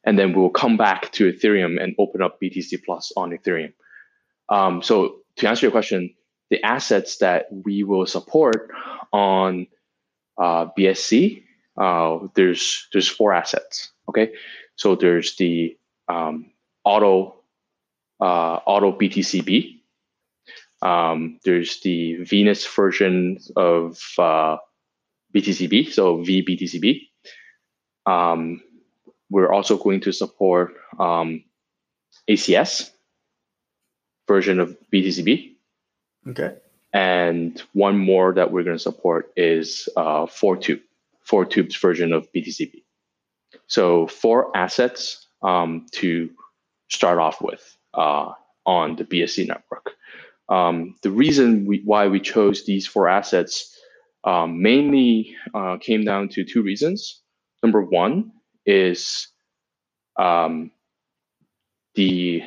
[0.04, 3.72] and then we'll come back to Ethereum and open up BTC Plus on Ethereum.
[4.48, 6.14] Um, so to answer your question,
[6.50, 8.70] the assets that we will support
[9.12, 9.66] on
[10.38, 11.42] uh, BSC,
[11.80, 13.92] uh, there's there's four assets.
[14.08, 14.32] Okay,
[14.76, 15.76] so there's the
[16.08, 16.52] um,
[16.84, 17.36] auto
[18.20, 19.80] uh, auto BTCB.
[20.82, 24.58] Um, there's the Venus version of uh,
[25.34, 27.08] BTCB, so VBTCB.
[28.04, 28.62] Um,
[29.30, 31.42] we're also going to support um,
[32.28, 32.90] ACS
[34.28, 35.54] version of BTCB.
[36.28, 36.54] Okay.
[36.92, 40.80] And one more that we're going to support is uh, ForTube,
[41.22, 42.82] four tubes version of BTCB.
[43.66, 46.30] So four assets um, to
[46.88, 47.62] start off with
[47.94, 48.32] uh,
[48.64, 49.92] on the BSC network.
[50.48, 53.76] Um, the reason we, why we chose these four assets
[54.24, 57.20] um, mainly uh, came down to two reasons.
[57.62, 58.32] Number one
[58.64, 59.28] is
[60.18, 60.70] um,
[61.94, 62.42] the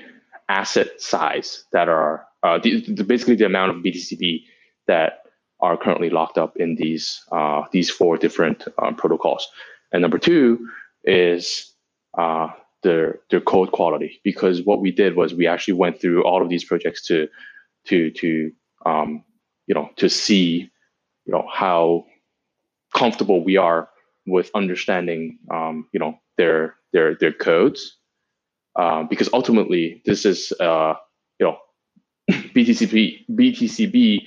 [0.47, 4.43] asset size that are uh, the, the, basically the amount of BTCB
[4.88, 5.23] that
[5.60, 9.47] are currently locked up in these uh, these four different um, protocols.
[9.91, 10.69] And number two
[11.04, 11.74] is
[12.18, 12.50] uh,
[12.84, 16.50] their their code quality because what we did was we actually went through all of
[16.50, 17.28] these projects to
[17.88, 18.52] to to
[18.86, 19.24] um,
[19.68, 20.70] you know to see
[21.26, 22.06] you know how
[22.96, 23.90] comfortable we are
[24.26, 27.98] with understanding um, you know their their their codes
[28.76, 30.94] um, because ultimately this is uh,
[31.40, 31.58] you know
[32.32, 34.22] BTCB BTCB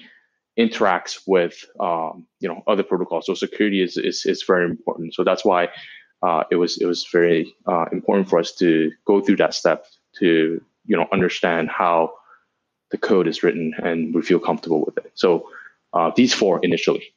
[0.58, 3.26] interacts with um, you know other protocols.
[3.26, 5.14] So security is, is is very important.
[5.14, 5.68] So that's why
[6.22, 9.86] uh, it was it was very uh, important for us to go through that step
[10.18, 12.14] to you know understand how
[12.90, 15.12] the code is written and we feel comfortable with it.
[15.14, 15.48] So
[15.92, 17.14] uh, these four initially.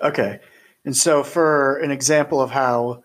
[0.00, 0.40] Okay,
[0.84, 3.04] and so for an example of how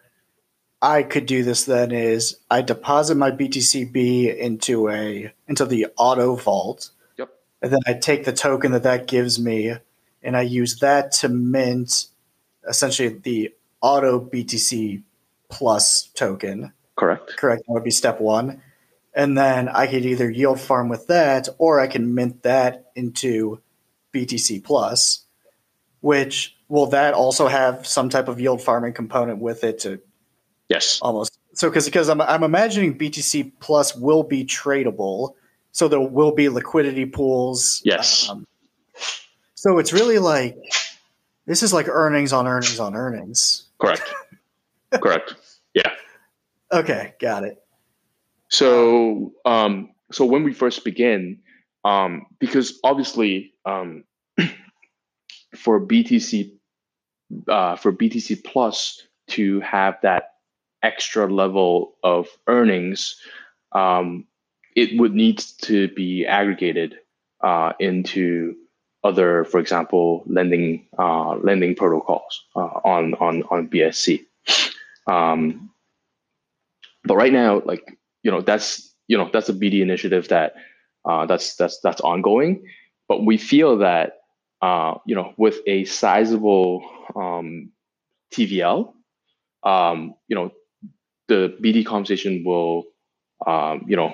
[0.81, 6.35] I could do this then is I deposit my BTCB into a into the auto
[6.35, 6.89] vault.
[7.17, 7.29] Yep.
[7.61, 9.75] And then I take the token that that gives me
[10.23, 12.07] and I use that to mint
[12.67, 15.03] essentially the auto BTC
[15.49, 16.73] plus token.
[16.95, 17.35] Correct.
[17.37, 17.63] Correct.
[17.67, 18.61] That would be step 1.
[19.13, 23.59] And then I could either yield farm with that or I can mint that into
[24.13, 25.25] BTC plus
[26.01, 30.01] which will that also have some type of yield farming component with it to
[30.71, 30.99] Yes.
[31.01, 31.37] Almost.
[31.53, 35.33] So because because I'm I'm imagining BTC Plus will be tradable,
[35.73, 37.81] so there will be liquidity pools.
[37.83, 38.29] Yes.
[38.29, 38.47] Um,
[39.55, 40.55] so it's really like
[41.47, 43.65] this is like earnings on earnings on earnings.
[43.81, 44.13] Correct.
[44.91, 45.35] Correct.
[45.73, 45.91] Yeah.
[46.71, 47.57] Okay, got it.
[48.49, 51.39] So um so when we first begin,
[51.83, 54.03] um, because obviously um,
[55.55, 56.51] for BTC
[57.47, 60.33] uh, for BTC Plus to have that
[60.83, 63.15] extra level of earnings,
[63.71, 64.25] um,
[64.75, 66.95] it would need to be aggregated
[67.41, 68.55] uh, into
[69.03, 74.25] other, for example, lending uh, lending protocols uh, on on on BSC.
[75.07, 75.69] Um,
[77.03, 80.55] but right now, like you know, that's you know that's a BD initiative that
[81.05, 82.63] uh, that's that's that's ongoing.
[83.07, 84.21] But we feel that
[84.61, 86.83] uh, you know with a sizable
[87.15, 87.71] um,
[88.31, 88.93] TVL,
[89.63, 90.51] um, you know
[91.31, 92.83] the BD conversation will,
[93.47, 94.13] um, you know,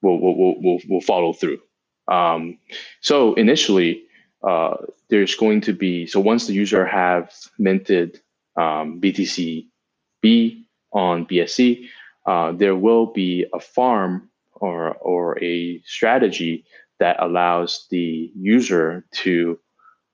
[0.00, 1.58] will, will, will, will follow through.
[2.06, 2.56] Um,
[3.00, 4.04] so initially,
[4.42, 4.76] uh,
[5.08, 8.20] there's going to be, so once the user have minted
[8.56, 9.66] um, BTC
[10.20, 11.86] B on BSC,
[12.26, 16.64] uh, there will be a farm or, or a strategy
[16.98, 19.58] that allows the user to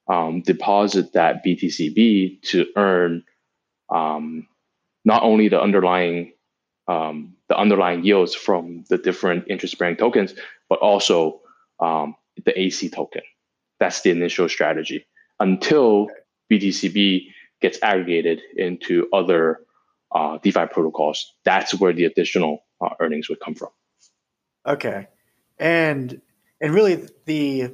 [0.09, 3.25] um, deposit that BTCB to earn
[3.91, 4.47] um,
[5.05, 6.33] not only the underlying
[6.89, 10.35] um, the underlying yields from the different interest bearing tokens,
[10.71, 11.41] but also
[11.81, 13.23] um, the AC token.
[13.79, 15.07] That's the initial strategy
[15.41, 16.09] until
[16.51, 17.29] BTCB
[17.61, 19.61] gets aggregated into other
[20.13, 21.35] uh, DeFi protocols.
[21.45, 23.71] That's where the additional uh, earnings would come from.
[24.67, 25.09] Okay.
[25.59, 26.21] And
[26.61, 27.73] and really the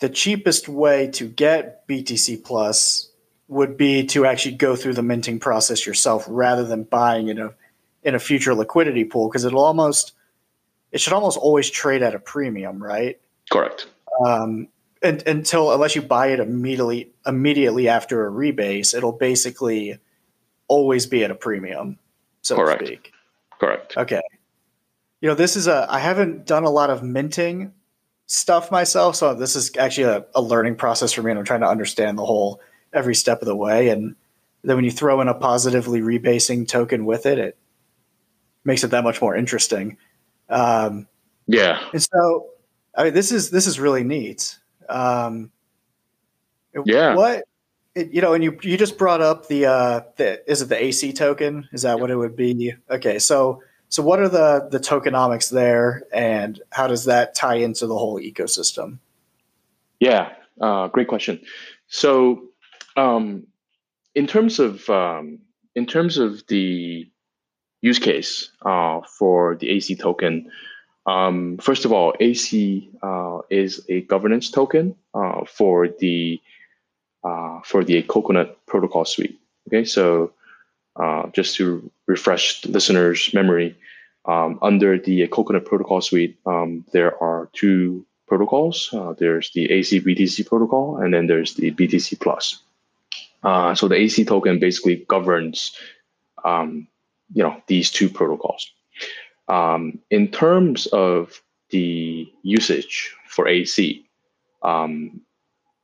[0.00, 3.10] the cheapest way to get BTC Plus
[3.48, 7.54] would be to actually go through the minting process yourself rather than buying in a
[8.02, 10.12] in a future liquidity pool because it'll almost
[10.90, 13.18] it should almost always trade at a premium, right?
[13.50, 13.86] Correct.
[14.26, 14.68] Um,
[15.02, 19.98] and, until unless you buy it immediately immediately after a rebase, it'll basically
[20.68, 21.98] always be at a premium,
[22.40, 22.80] so Correct.
[22.80, 23.12] to speak.
[23.58, 23.96] Correct.
[23.96, 24.22] Okay.
[25.20, 27.72] You know, this is a I haven't done a lot of minting
[28.26, 31.60] stuff myself, so this is actually a, a learning process for me, and I'm trying
[31.60, 32.60] to understand the whole
[32.92, 33.88] every step of the way.
[33.88, 34.16] And
[34.64, 37.58] then when you throw in a positively rebasing token with it, it
[38.64, 39.96] makes it that much more interesting.
[40.48, 41.08] Um,
[41.46, 41.80] yeah.
[41.92, 42.50] And so,
[42.96, 44.58] I mean, this is this is really neat.
[44.92, 45.50] Um,
[46.84, 47.14] yeah.
[47.14, 47.44] What
[47.94, 50.82] it, you know, and you you just brought up the uh, the is it the
[50.82, 51.68] AC token?
[51.72, 52.74] Is that what it would be?
[52.90, 57.86] Okay, so so what are the the tokenomics there, and how does that tie into
[57.86, 58.98] the whole ecosystem?
[60.00, 61.40] Yeah, uh, great question.
[61.88, 62.44] So,
[62.96, 63.46] um,
[64.14, 65.40] in terms of um,
[65.74, 67.10] in terms of the
[67.82, 70.50] use case uh, for the AC token,
[71.06, 76.40] um, first of all, AC uh, is a governance token uh, for the
[77.24, 79.38] uh, for the Coconut protocol suite.
[79.68, 80.32] Okay, so
[80.96, 83.76] uh, just to refresh listeners' memory,
[84.26, 88.90] um, under the Coconut protocol suite, um, there are two protocols.
[88.92, 92.62] Uh, there's the AC BTC protocol, and then there's the BTC Plus.
[93.42, 95.76] Uh, so the AC token basically governs,
[96.44, 96.86] um,
[97.34, 98.70] you know, these two protocols.
[99.52, 104.02] Um, in terms of the usage for AC,
[104.62, 105.20] um,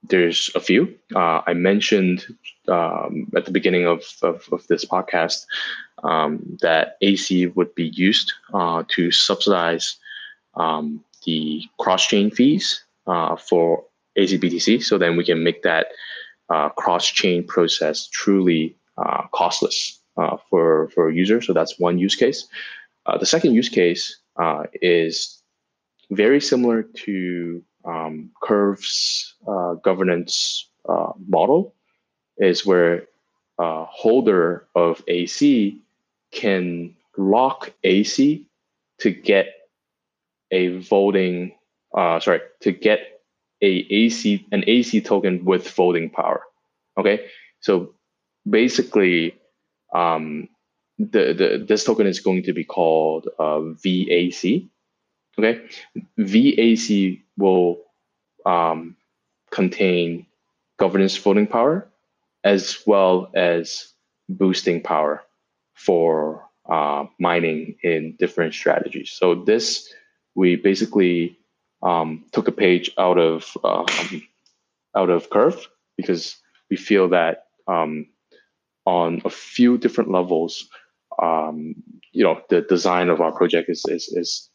[0.03, 0.95] there's a few.
[1.14, 2.25] Uh, I mentioned
[2.69, 5.45] um, at the beginning of, of, of this podcast
[6.03, 9.97] um, that AC would be used uh, to subsidize
[10.55, 13.85] um, the cross chain fees uh, for
[14.16, 14.83] ACBTC.
[14.83, 15.89] So then we can make that
[16.49, 21.47] uh, cross chain process truly uh, costless uh, for, for users.
[21.47, 22.49] So that's one use case.
[23.09, 25.43] Uh, the second use case uh, is
[26.11, 31.75] very similar to um, Curve's uh, governance uh, model,
[32.37, 33.05] is where
[33.59, 35.81] a holder of AC
[36.33, 38.47] can lock AC
[38.99, 39.47] to get
[40.51, 41.53] a voting,
[41.97, 43.23] uh, sorry, to get
[43.63, 46.43] a AC an AC token with voting power.
[46.99, 47.27] Okay,
[47.61, 47.95] so
[48.49, 49.35] basically,
[49.95, 50.49] um,
[50.99, 54.68] the, the this token is going to be called uh, VAC.
[55.38, 55.61] Okay,
[56.18, 57.78] VAC will
[58.44, 58.96] um,
[59.51, 60.26] contain
[60.78, 61.88] governance voting power
[62.44, 63.92] as well as
[64.28, 65.22] boosting power
[65.74, 69.11] for uh, mining in different strategies.
[69.12, 69.92] So this
[70.34, 71.38] we basically
[71.82, 74.22] um, took a page out of um,
[74.96, 76.36] out of Curve because
[76.70, 78.07] we feel that um,
[78.84, 80.68] on a few different levels
[81.23, 81.75] um,
[82.12, 84.51] you know the design of our project is is is,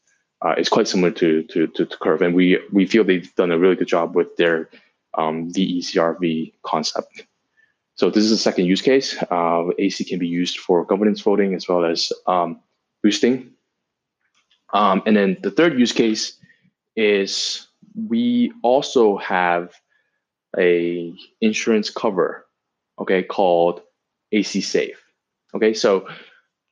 [0.45, 3.51] uh, is quite similar to, to, to to Curve, and we we feel they've done
[3.51, 4.69] a really good job with their
[5.17, 7.25] um, VECRV concept.
[7.95, 9.21] So this is the second use case.
[9.29, 12.59] Uh, AC can be used for governance voting as well as um,
[13.03, 13.51] boosting.
[14.73, 16.39] Um, and then the third use case
[16.95, 17.67] is
[18.09, 19.71] we also have
[20.57, 22.45] a insurance cover,
[22.99, 23.81] okay, called
[24.31, 24.99] AC Safe.
[25.53, 26.07] Okay, so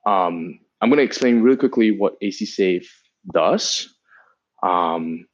[0.06, 3.94] um, I'm going to explain really quickly what AC Safe does,
[4.64, 5.28] um,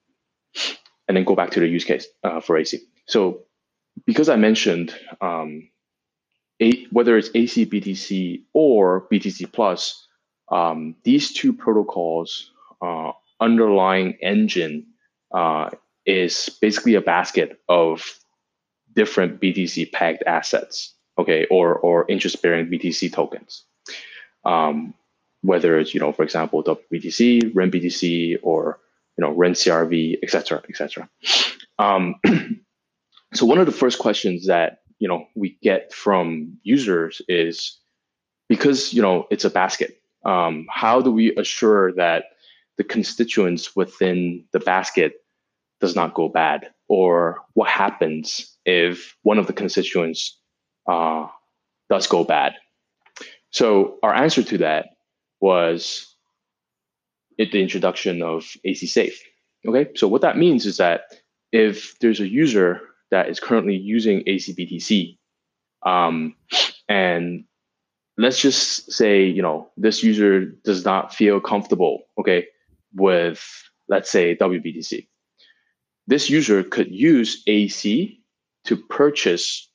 [1.07, 2.79] and then go back to the use case uh, for AC.
[3.05, 3.43] So,
[4.05, 5.69] because I mentioned um,
[6.61, 10.07] a, whether it's AC BTC or BTC Plus,
[10.51, 12.51] um, these two protocols
[12.81, 14.87] uh, underlying engine
[15.33, 15.69] uh,
[16.05, 18.19] is basically a basket of
[18.93, 23.63] different BTC pegged assets, okay, or or interest bearing BTC tokens
[24.45, 24.93] um,
[25.41, 28.79] whether it's you know for example WBTC, RenBTC, or
[29.17, 31.09] you know RenCRV, et cetera, et cetera.
[31.79, 32.15] Um,
[33.33, 37.77] so one of the first questions that you know we get from users is
[38.49, 40.01] because you know it's a basket.
[40.25, 42.25] Um, how do we assure that
[42.77, 45.13] the constituents within the basket
[45.79, 50.39] does not go bad, or what happens if one of the constituents
[50.89, 51.27] uh,
[51.89, 52.55] does go bad?
[53.51, 54.89] So our answer to that
[55.39, 56.15] was
[57.37, 59.21] it, the introduction of AC Safe.
[59.67, 61.01] Okay, so what that means is that
[61.51, 62.81] if there's a user
[63.11, 65.17] that is currently using ACBTC,
[65.83, 66.35] um,
[66.89, 67.45] and
[68.17, 72.47] let's just say you know this user does not feel comfortable, okay,
[72.93, 73.43] with
[73.87, 75.07] let's say WBTC.
[76.07, 78.21] this user could use AC
[78.65, 79.69] to purchase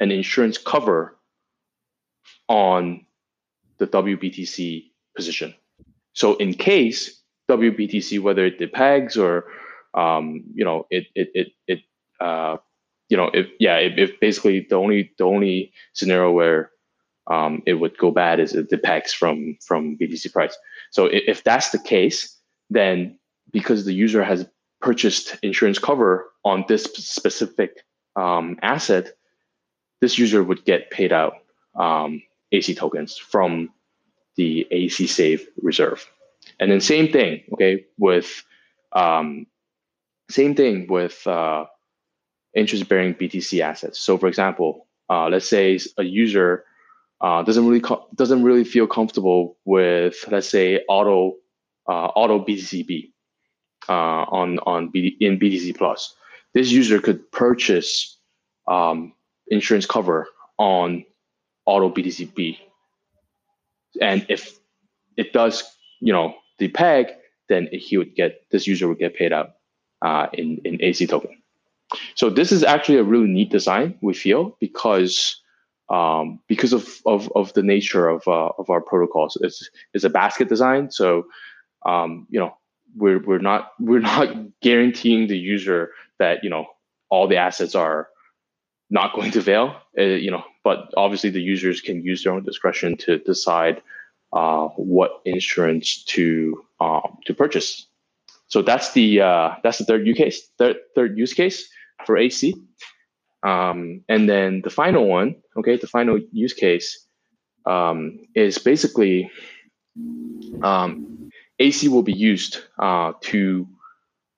[0.00, 1.16] an insurance cover
[2.48, 3.06] on
[3.78, 5.54] the WBTC position.
[6.12, 7.20] So in case
[7.50, 9.46] WBTC, whether it depegs or
[9.94, 11.80] um, you know it it it it
[12.20, 12.56] uh,
[13.08, 16.70] you know if yeah if, if basically the only the only scenario where
[17.30, 20.56] um, it would go bad is it depegs from from BTC price.
[20.90, 22.38] So if, if that's the case,
[22.70, 23.18] then
[23.52, 24.46] because the user has
[24.80, 27.84] purchased insurance cover on this specific
[28.16, 29.12] um, asset,
[30.00, 31.34] this user would get paid out
[31.76, 32.22] um,
[32.54, 33.70] AC tokens from
[34.36, 36.06] the AC Safe reserve.
[36.60, 38.42] And then same thing, okay, with
[38.92, 39.46] um,
[40.30, 41.64] same thing with uh,
[42.54, 43.98] interest-bearing BTC assets.
[43.98, 46.64] So, for example, uh, let's say a user
[47.20, 47.82] uh, doesn't really
[48.14, 51.36] doesn't really feel comfortable with, let's say, auto
[51.88, 53.12] uh, auto BTCB
[53.88, 56.14] uh, on on BD, in BTC Plus.
[56.54, 58.18] This user could purchase
[58.68, 59.12] um,
[59.48, 60.28] insurance cover
[60.58, 61.04] on
[61.66, 62.58] auto BTCB,
[64.00, 64.58] and if
[65.16, 65.64] it does,
[66.00, 67.08] you know, the peg,
[67.48, 69.50] then he would get this user would get paid out
[70.02, 71.40] uh, in in AC token.
[72.14, 73.98] So this is actually a really neat design.
[74.00, 75.40] We feel because
[75.88, 79.36] um, because of, of of the nature of uh, of our protocols.
[79.40, 81.26] It's it's a basket design, so
[81.84, 82.56] um, you know
[82.96, 84.28] we're we're not we're not
[84.62, 86.66] guaranteeing the user that you know
[87.10, 88.08] all the assets are
[88.90, 89.76] not going to fail.
[89.98, 93.82] Uh, you know, but obviously the users can use their own discretion to decide
[94.32, 97.86] uh, what insurance to um, to purchase.
[98.48, 100.48] So that's the uh, that's the third use case.
[100.58, 101.68] Third third use case
[102.04, 102.54] for AC.
[103.44, 107.06] Um, and then the final one, okay, the final use case
[107.66, 109.30] um, is basically
[110.62, 113.68] um, AC will be used uh, to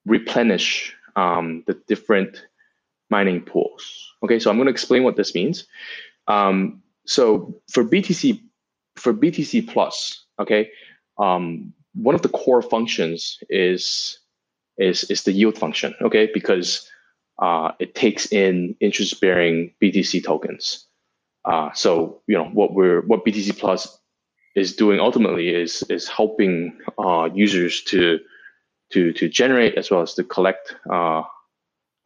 [0.05, 2.47] replenish um, the different
[3.11, 4.15] mining pools.
[4.23, 5.67] Okay, so I'm going to explain what this means.
[6.29, 8.41] Um, so for BTC,
[8.97, 10.71] for BTC Plus, okay,
[11.19, 14.19] um, one of the core functions is
[14.79, 15.95] is is the yield function.
[16.03, 16.89] Okay, because
[17.39, 20.87] uh, it takes in interest-bearing BTC tokens.
[21.45, 23.99] Uh, so you know what we're what BTC Plus
[24.57, 28.19] is doing ultimately is is helping uh, users to
[28.91, 31.23] to to generate as well as to collect uh,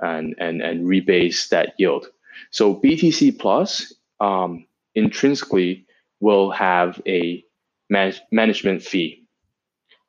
[0.00, 2.08] and and and rebase that yield.
[2.50, 5.86] So BTC Plus um, intrinsically
[6.20, 7.44] will have a
[7.88, 9.26] manage, management fee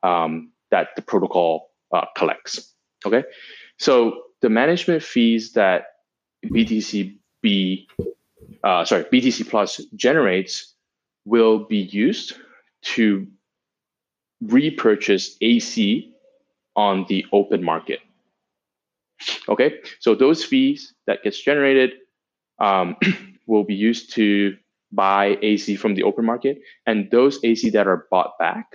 [0.03, 2.73] um, that the protocol uh, collects.
[3.05, 3.23] Okay,
[3.77, 5.85] so the management fees that
[6.45, 7.87] BTCB,
[8.63, 10.75] uh, sorry, BTC Plus generates
[11.25, 12.33] will be used
[12.81, 13.27] to
[14.41, 16.13] repurchase AC
[16.75, 17.99] on the open market.
[19.47, 21.93] Okay, so those fees that gets generated
[22.59, 22.95] um,
[23.51, 24.55] will be used to
[24.93, 28.65] buy AC from the open market, and those AC that are bought back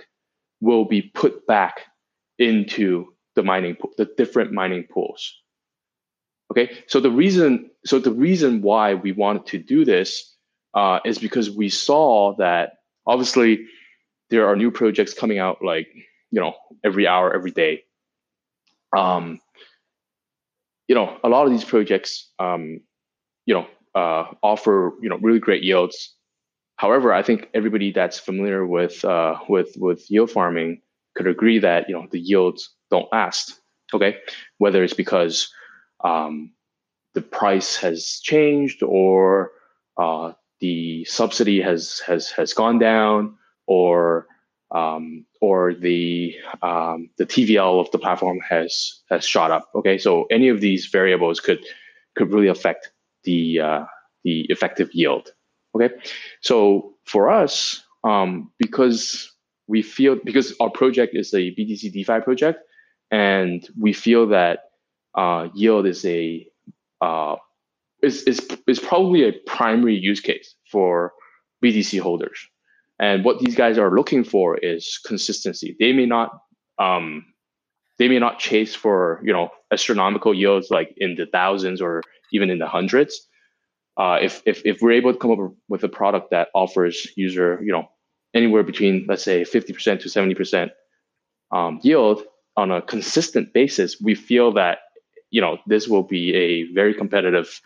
[0.61, 1.81] will be put back
[2.39, 5.33] into the mining pool, the different mining pools.
[6.51, 10.35] Okay, so the reason so the reason why we wanted to do this
[10.73, 12.73] uh, is because we saw that
[13.05, 13.65] obviously
[14.29, 15.87] there are new projects coming out like
[16.31, 16.53] you know
[16.83, 17.83] every hour, every day.
[18.95, 19.39] Um,
[20.87, 22.79] you know, a lot of these projects, um,
[23.45, 23.67] you know,
[23.97, 26.13] uh, offer you know really great yields.
[26.75, 30.81] However, I think everybody that's familiar with uh, with with yield farming
[31.15, 33.59] could agree that you know the yields don't last.
[33.93, 34.17] Okay,
[34.59, 35.51] whether it's because
[36.03, 36.51] um,
[37.15, 39.51] the price has changed or
[39.97, 43.35] uh, the subsidy has has has gone down
[43.65, 44.27] or
[44.69, 49.69] um, or the um, the TVL of the platform has has shot up.
[49.73, 51.65] Okay, so any of these variables could
[52.15, 52.91] could really affect
[53.27, 53.85] the uh,
[54.23, 55.29] the effective yield.
[55.75, 55.93] Okay,
[56.41, 59.31] so for us, um, because
[59.67, 62.59] we feel because our project is a BTC DeFi project,
[63.11, 64.59] and we feel that
[65.15, 66.47] uh, yield is a
[67.01, 67.35] uh,
[68.01, 71.13] is, is is probably a primary use case for
[71.63, 72.39] BTC holders.
[72.99, 75.75] And what these guys are looking for is consistency.
[75.79, 76.31] They may not
[76.79, 77.25] um,
[77.99, 82.49] they may not chase for you know astronomical yields like in the thousands or even
[82.49, 83.27] in the hundreds.
[83.97, 87.59] Uh, if, if if we're able to come up with a product that offers user
[87.63, 87.89] you know
[88.33, 90.69] anywhere between let's say 50% to 70%
[91.51, 92.23] um, yield
[92.55, 94.79] on a consistent basis, we feel that
[95.31, 97.61] you know this will be a very competitive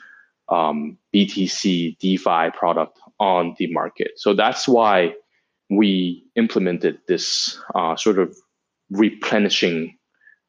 [0.50, 4.12] um, BTC DeFi product on the market.
[4.18, 5.14] So that's why
[5.70, 8.36] we implemented this uh, sort of
[8.90, 9.98] replenishing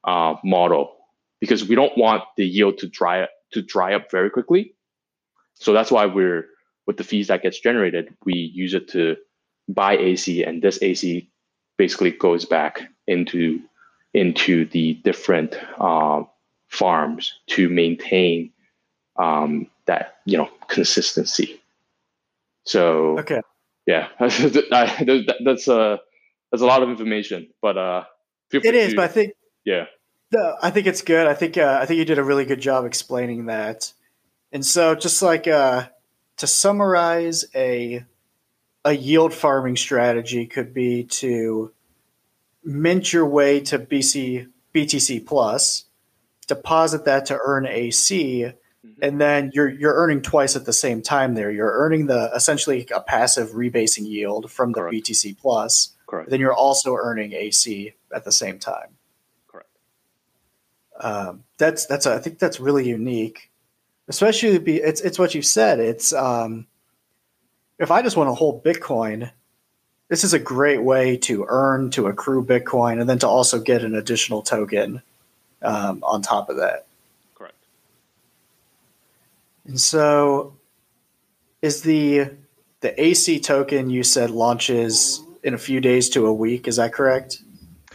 [0.03, 0.95] uh, model
[1.39, 4.73] because we don't want the yield to dry to dry up very quickly.
[5.55, 6.47] So that's why we're
[6.85, 9.17] with the fees that gets generated, we use it to
[9.69, 11.29] buy AC, and this AC
[11.77, 13.61] basically goes back into
[14.13, 16.23] into the different uh,
[16.67, 18.51] farms to maintain
[19.17, 21.61] um, that you know consistency.
[22.65, 23.41] So okay,
[23.85, 25.97] yeah, that's uh
[26.51, 28.03] that's a lot of information, but uh,
[28.51, 28.91] it is.
[28.91, 29.33] To, but I think
[29.65, 29.85] yeah,
[30.31, 31.27] the, I think it's good.
[31.27, 33.93] I think uh, I think you did a really good job explaining that.
[34.51, 35.87] And so, just like uh,
[36.37, 38.03] to summarize, a
[38.85, 41.71] a yield farming strategy could be to
[42.63, 45.85] mint your way to BC BTC plus,
[46.47, 48.89] deposit that to earn AC, mm-hmm.
[49.01, 51.35] and then you're you're earning twice at the same time.
[51.35, 54.95] There, you're earning the essentially a passive rebasing yield from the Correct.
[54.95, 55.95] BTC plus.
[56.07, 56.29] Correct.
[56.29, 58.92] Then you're also earning AC at the same time.
[61.03, 61.27] Correct.
[61.27, 63.51] Um, that's that's a, I think that's really unique,
[64.07, 65.79] especially be it's it's what you said.
[65.79, 66.67] It's um,
[67.79, 69.31] if I just want to hold Bitcoin,
[70.09, 73.83] this is a great way to earn to accrue Bitcoin and then to also get
[73.83, 75.01] an additional token
[75.61, 76.85] um, on top of that.
[77.35, 77.55] Correct.
[79.65, 80.55] And so,
[81.61, 82.31] is the
[82.81, 86.67] the AC token you said launches in a few days to a week.
[86.67, 87.41] Is that correct?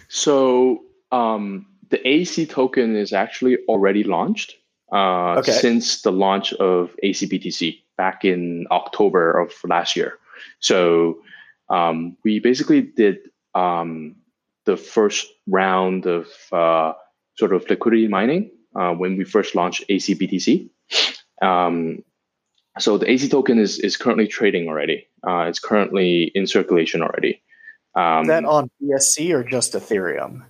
[0.09, 4.55] So um, the AC token is actually already launched
[4.93, 5.53] uh, okay.
[5.53, 10.19] since the launch of ACBTC back in October of last year.
[10.61, 11.21] So
[11.69, 13.19] um, we basically did
[13.55, 14.17] um,
[14.65, 16.93] the first round of uh,
[17.37, 20.69] sort of liquidity mining uh, when we first launched ACBTC.
[21.43, 22.05] Um,
[22.79, 25.09] so the AC token is is currently trading already.
[25.27, 27.43] Uh, it's currently in circulation already.
[27.95, 30.45] Um, is that on BSC or just Ethereum?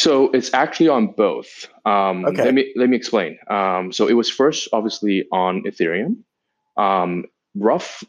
[0.00, 1.68] So it's actually on both.
[1.84, 2.44] Um, okay.
[2.44, 3.38] Let me let me explain.
[3.48, 6.22] Um, so it was first obviously on Ethereum.
[6.78, 8.02] Um, rough,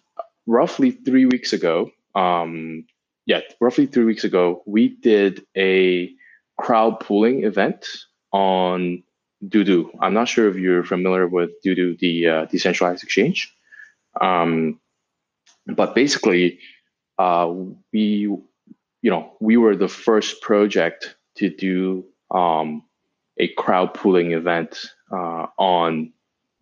[0.47, 1.91] roughly three weeks ago.
[2.15, 2.85] Um,
[3.25, 6.13] yeah, roughly three weeks ago, we did a
[6.57, 7.85] crowd pooling event
[8.31, 9.03] on
[9.45, 9.91] DODO.
[9.99, 13.53] I'm not sure if you're familiar with DODO, the uh, decentralized exchange.
[14.21, 14.79] Um,
[15.67, 16.59] but basically,
[17.19, 17.53] uh,
[17.91, 18.31] we,
[19.01, 22.83] you know, we were the first project to do um,
[23.37, 24.79] a crowd pooling event
[25.11, 26.13] uh, on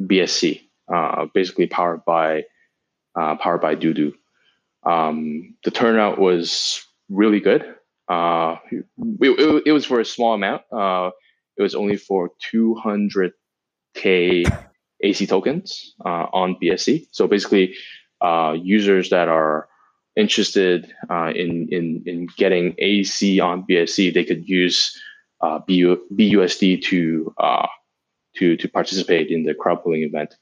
[0.02, 0.62] BSC,
[0.94, 2.46] uh, basically powered by
[3.16, 4.14] uh, powered by DODO.
[4.84, 7.76] Um, the turnout was really good.
[8.08, 8.86] Uh, it,
[9.22, 10.64] it, it, was for a small amount.
[10.72, 11.12] Uh,
[11.58, 13.34] it was only for 200k
[15.02, 17.08] AC tokens uh, on BSC.
[17.12, 17.76] So basically,
[18.56, 19.69] users that are
[20.20, 25.00] interested uh, in, in in getting AC on BSC, they could use
[25.42, 27.68] uh, BU, BUSD to uh,
[28.36, 30.36] to to participate in the crowd pooling event.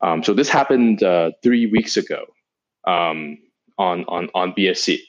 [0.00, 2.24] Um, so this happened uh, three weeks ago
[2.86, 3.38] um,
[3.78, 5.00] on on on BSC.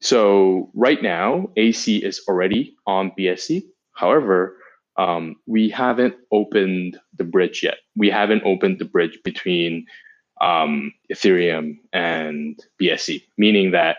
[0.00, 3.62] So right now, AC is already on BSC.
[3.94, 4.58] However,
[4.98, 7.78] um, we haven't opened the bridge yet.
[7.96, 9.86] We haven't opened the bridge between
[10.40, 13.98] um, Ethereum and BSC, meaning that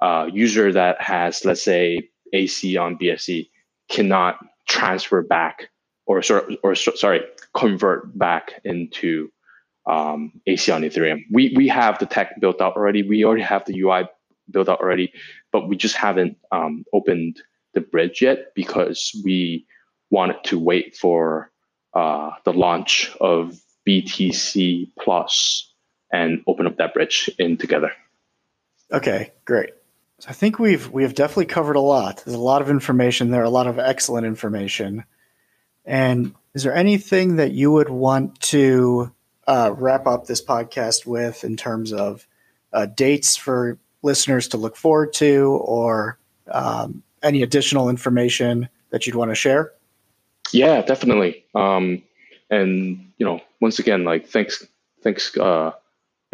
[0.00, 3.48] uh, user that has, let's say, AC on BSC
[3.88, 5.68] cannot transfer back
[6.06, 6.22] or,
[6.62, 7.22] or sorry,
[7.54, 9.30] convert back into
[9.86, 11.22] um, AC on Ethereum.
[11.32, 13.02] We, we have the tech built out already.
[13.02, 14.08] We already have the UI
[14.50, 15.12] built out already,
[15.52, 17.40] but we just haven't um, opened
[17.74, 19.66] the bridge yet because we
[20.10, 21.50] wanted to wait for
[21.94, 23.58] uh, the launch of
[23.88, 25.72] BTC Plus
[26.12, 27.92] and open up that bridge in together.
[28.92, 29.70] Okay, great.
[30.18, 32.22] So I think we've we have definitely covered a lot.
[32.24, 35.04] There's a lot of information there, a lot of excellent information.
[35.84, 39.12] And is there anything that you would want to
[39.46, 42.26] uh, wrap up this podcast with in terms of
[42.72, 46.18] uh, dates for listeners to look forward to, or
[46.50, 49.72] um, any additional information that you'd want to share?
[50.52, 51.44] Yeah, definitely.
[51.54, 52.02] Um,
[52.50, 54.64] and you know, once again, like thanks,
[55.02, 55.72] thanks uh,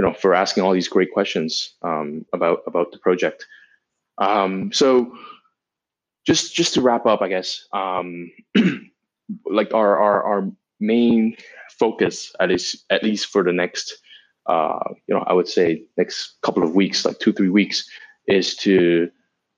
[0.03, 3.47] you know, for asking all these great questions um, about about the project.
[4.19, 5.17] Um, so,
[6.27, 8.33] just just to wrap up, I guess, um,
[9.47, 10.51] like our, our our
[10.81, 11.37] main
[11.79, 13.97] focus at least at least for the next,
[14.47, 17.89] uh, you know, I would say next couple of weeks, like two three weeks,
[18.27, 19.09] is to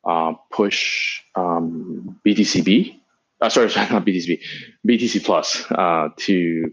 [0.05, 3.01] uh, push um, BTCB.
[3.41, 4.41] Uh, sorry, sorry, not BTCB,
[4.87, 6.71] BTC Plus uh, to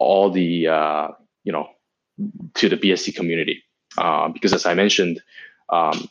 [0.00, 1.08] all the uh,
[1.44, 1.68] you know
[2.54, 3.62] to the BSC community.
[3.98, 5.22] Uh, because as I mentioned,
[5.70, 6.08] um,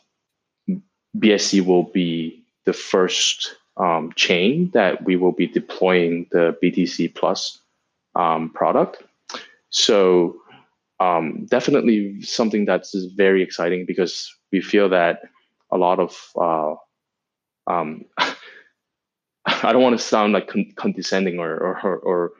[1.16, 7.58] BSC will be the first um, chain that we will be deploying the BTC Plus
[8.14, 9.02] um, product.
[9.70, 10.36] So
[11.00, 15.22] um, definitely something that's very exciting because we feel that
[15.70, 16.74] a lot of uh,
[17.70, 18.04] um,
[19.46, 22.32] I don't want to sound like con- condescending or, or or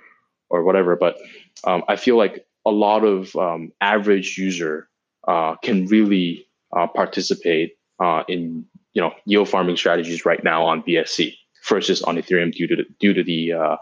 [0.51, 1.17] or whatever, but
[1.65, 4.89] um, I feel like a lot of um, average user
[5.29, 6.47] uh, can really
[6.77, 11.35] uh, participate uh, in you know yield farming strategies right now on BSC
[11.69, 13.77] versus on Ethereum due to the, due to the uh,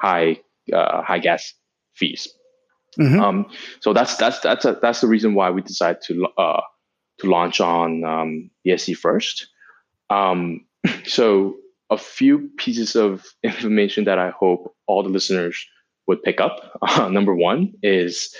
[0.00, 0.40] high
[0.72, 1.54] uh, high gas
[1.94, 2.28] fees.
[2.98, 3.20] Mm-hmm.
[3.20, 6.60] Um, so that's that's that's a, that's the reason why we decided to uh,
[7.18, 9.48] to launch on um, BSC first.
[10.10, 10.66] Um,
[11.04, 11.56] so
[11.90, 15.66] a few pieces of information that I hope all the listeners
[16.08, 16.64] would pick up.
[16.88, 18.34] Uh, number one is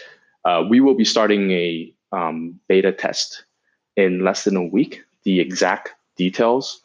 [0.44, 3.44] uh, we will be starting a um, beta test
[3.96, 5.02] in less than a week.
[5.24, 6.80] The exact details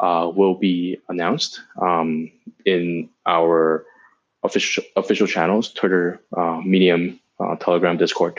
[0.00, 2.30] uh, will be announced um,
[2.64, 3.86] in our
[4.42, 8.38] official official channels: Twitter, uh, Medium, uh, Telegram, Discord.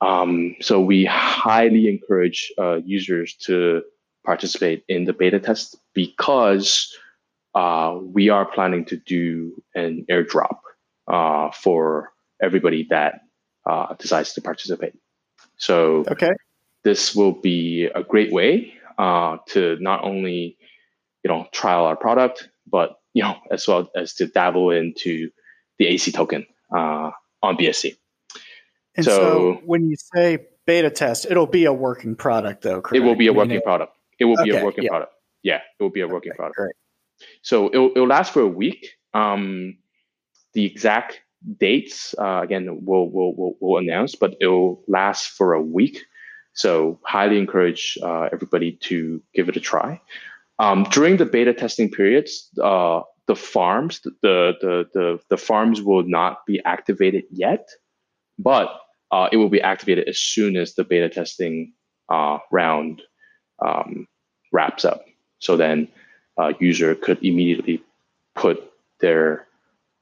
[0.00, 3.82] Um, so we highly encourage uh, users to
[4.24, 6.96] participate in the beta test because
[8.14, 10.58] we are planning to do an airdrop
[11.10, 13.22] uh, for everybody that
[13.66, 14.94] uh, decides to participate.
[15.56, 16.30] So okay.
[16.84, 20.56] this will be a great way uh, to not only
[21.24, 25.30] you know trial our product, but you know as well as to dabble into
[25.78, 27.10] the AC token uh,
[27.42, 27.96] on BSC.
[28.96, 32.80] And so, so, when you say beta test, it'll be a working product, though.
[32.80, 33.02] Correct?
[33.02, 33.96] It will be a working product.
[34.18, 34.90] It will okay, be a working yeah.
[34.90, 35.12] product.
[35.42, 36.56] Yeah, it will be a working okay, product.
[36.56, 36.74] Great.
[37.42, 38.94] So it'll, it'll last for a week.
[39.14, 39.78] Um,
[40.52, 41.20] the exact
[41.58, 46.04] dates, uh, again, we'll, we'll, we'll, we'll, announce, but it'll last for a week.
[46.52, 50.00] So highly encourage uh, everybody to give it a try.
[50.58, 56.02] Um, during the beta testing periods, uh, the farms, the, the, the, the farms will
[56.02, 57.68] not be activated yet,
[58.38, 58.80] but
[59.10, 61.72] uh, it will be activated as soon as the beta testing
[62.08, 63.02] uh, round
[63.64, 64.06] um,
[64.52, 65.04] wraps up.
[65.38, 65.88] So then
[66.36, 67.82] a user could immediately
[68.34, 68.70] put
[69.00, 69.46] their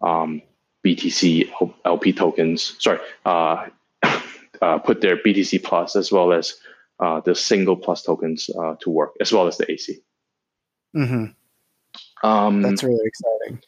[0.00, 0.42] um,
[0.84, 1.50] BTC
[1.84, 3.66] LP tokens, sorry, uh,
[4.62, 6.54] uh, put their BTC Plus as well as
[7.00, 9.98] uh, the single Plus tokens uh, to work, as well as the AC.
[10.96, 12.26] Mm-hmm.
[12.26, 13.62] Um, That's really exciting.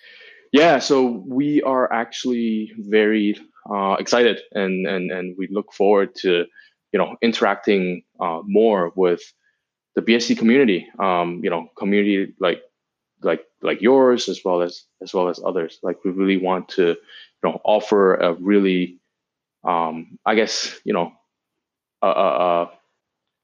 [0.53, 3.37] Yeah, so we are actually very
[3.73, 6.47] uh, excited, and and and we look forward to
[6.93, 9.23] you know interacting more with
[9.95, 10.89] the BSC community.
[10.99, 12.63] Um, you know, community like
[13.23, 15.79] like like yours as well as as well as others.
[15.83, 16.97] Like we really want to, you
[17.43, 18.99] know, offer a really,
[19.65, 21.13] um, I guess you know,
[22.03, 22.71] a, a,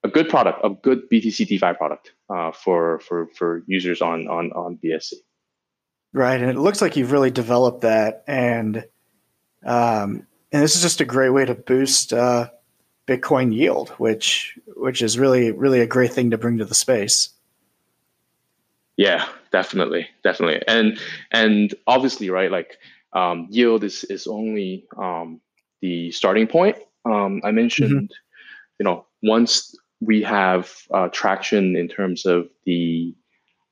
[0.05, 4.53] a good product, a good BTC DeFi product uh, for for for users on on
[4.53, 5.15] on BSC.
[6.13, 8.85] Right, and it looks like you've really developed that, and
[9.65, 12.49] um, and this is just a great way to boost uh,
[13.07, 17.31] Bitcoin yield, which which is really really a great thing to bring to the space.
[18.97, 20.99] Yeah, definitely, definitely, and
[21.31, 22.51] and obviously, right?
[22.51, 22.79] Like
[23.13, 25.41] um, yield is is only um,
[25.83, 26.77] the starting point.
[27.05, 28.13] Um, I mentioned, mm-hmm.
[28.79, 33.15] you know, once we have uh, traction in terms of the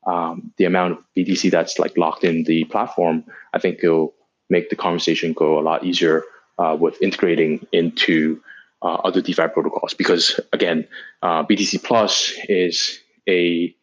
[0.05, 3.23] um, the amount of BTC that's like locked in the platform,
[3.53, 4.13] I think it'll
[4.49, 6.23] make the conversation go a lot easier
[6.59, 8.41] uh, with integrating into
[8.81, 9.93] uh, other DeFi protocols.
[9.93, 10.87] Because again,
[11.23, 13.75] uh, BTC Plus is a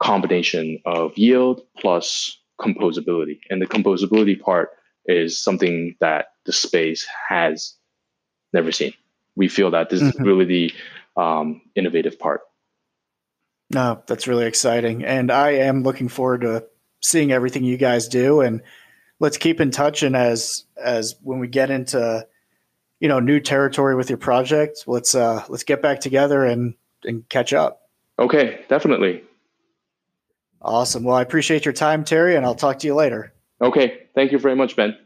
[0.00, 3.40] combination of yield plus composability.
[3.48, 4.70] And the composability part
[5.06, 7.74] is something that the space has
[8.52, 8.92] never seen.
[9.36, 10.08] We feel that this mm-hmm.
[10.08, 10.74] is really the
[11.16, 12.42] um, innovative part.
[13.72, 15.04] No, that's really exciting.
[15.04, 16.66] And I am looking forward to
[17.00, 18.40] seeing everything you guys do.
[18.40, 18.62] And
[19.20, 20.02] let's keep in touch.
[20.02, 22.26] And as, as when we get into,
[22.98, 26.74] you know, new territory with your project, let's, uh, let's get back together and,
[27.04, 27.82] and catch up.
[28.18, 29.22] Okay, definitely.
[30.62, 31.04] Awesome.
[31.04, 33.32] Well, I appreciate your time, Terry, and I'll talk to you later.
[33.62, 34.06] Okay.
[34.14, 34.96] Thank you very much, Ben.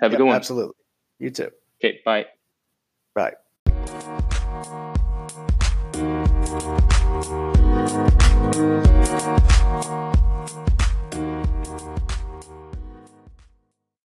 [0.00, 0.34] Have a good one.
[0.34, 0.74] Absolutely.
[1.18, 1.50] You too.
[1.82, 2.00] Okay.
[2.04, 2.26] Bye.
[3.14, 3.34] Bye.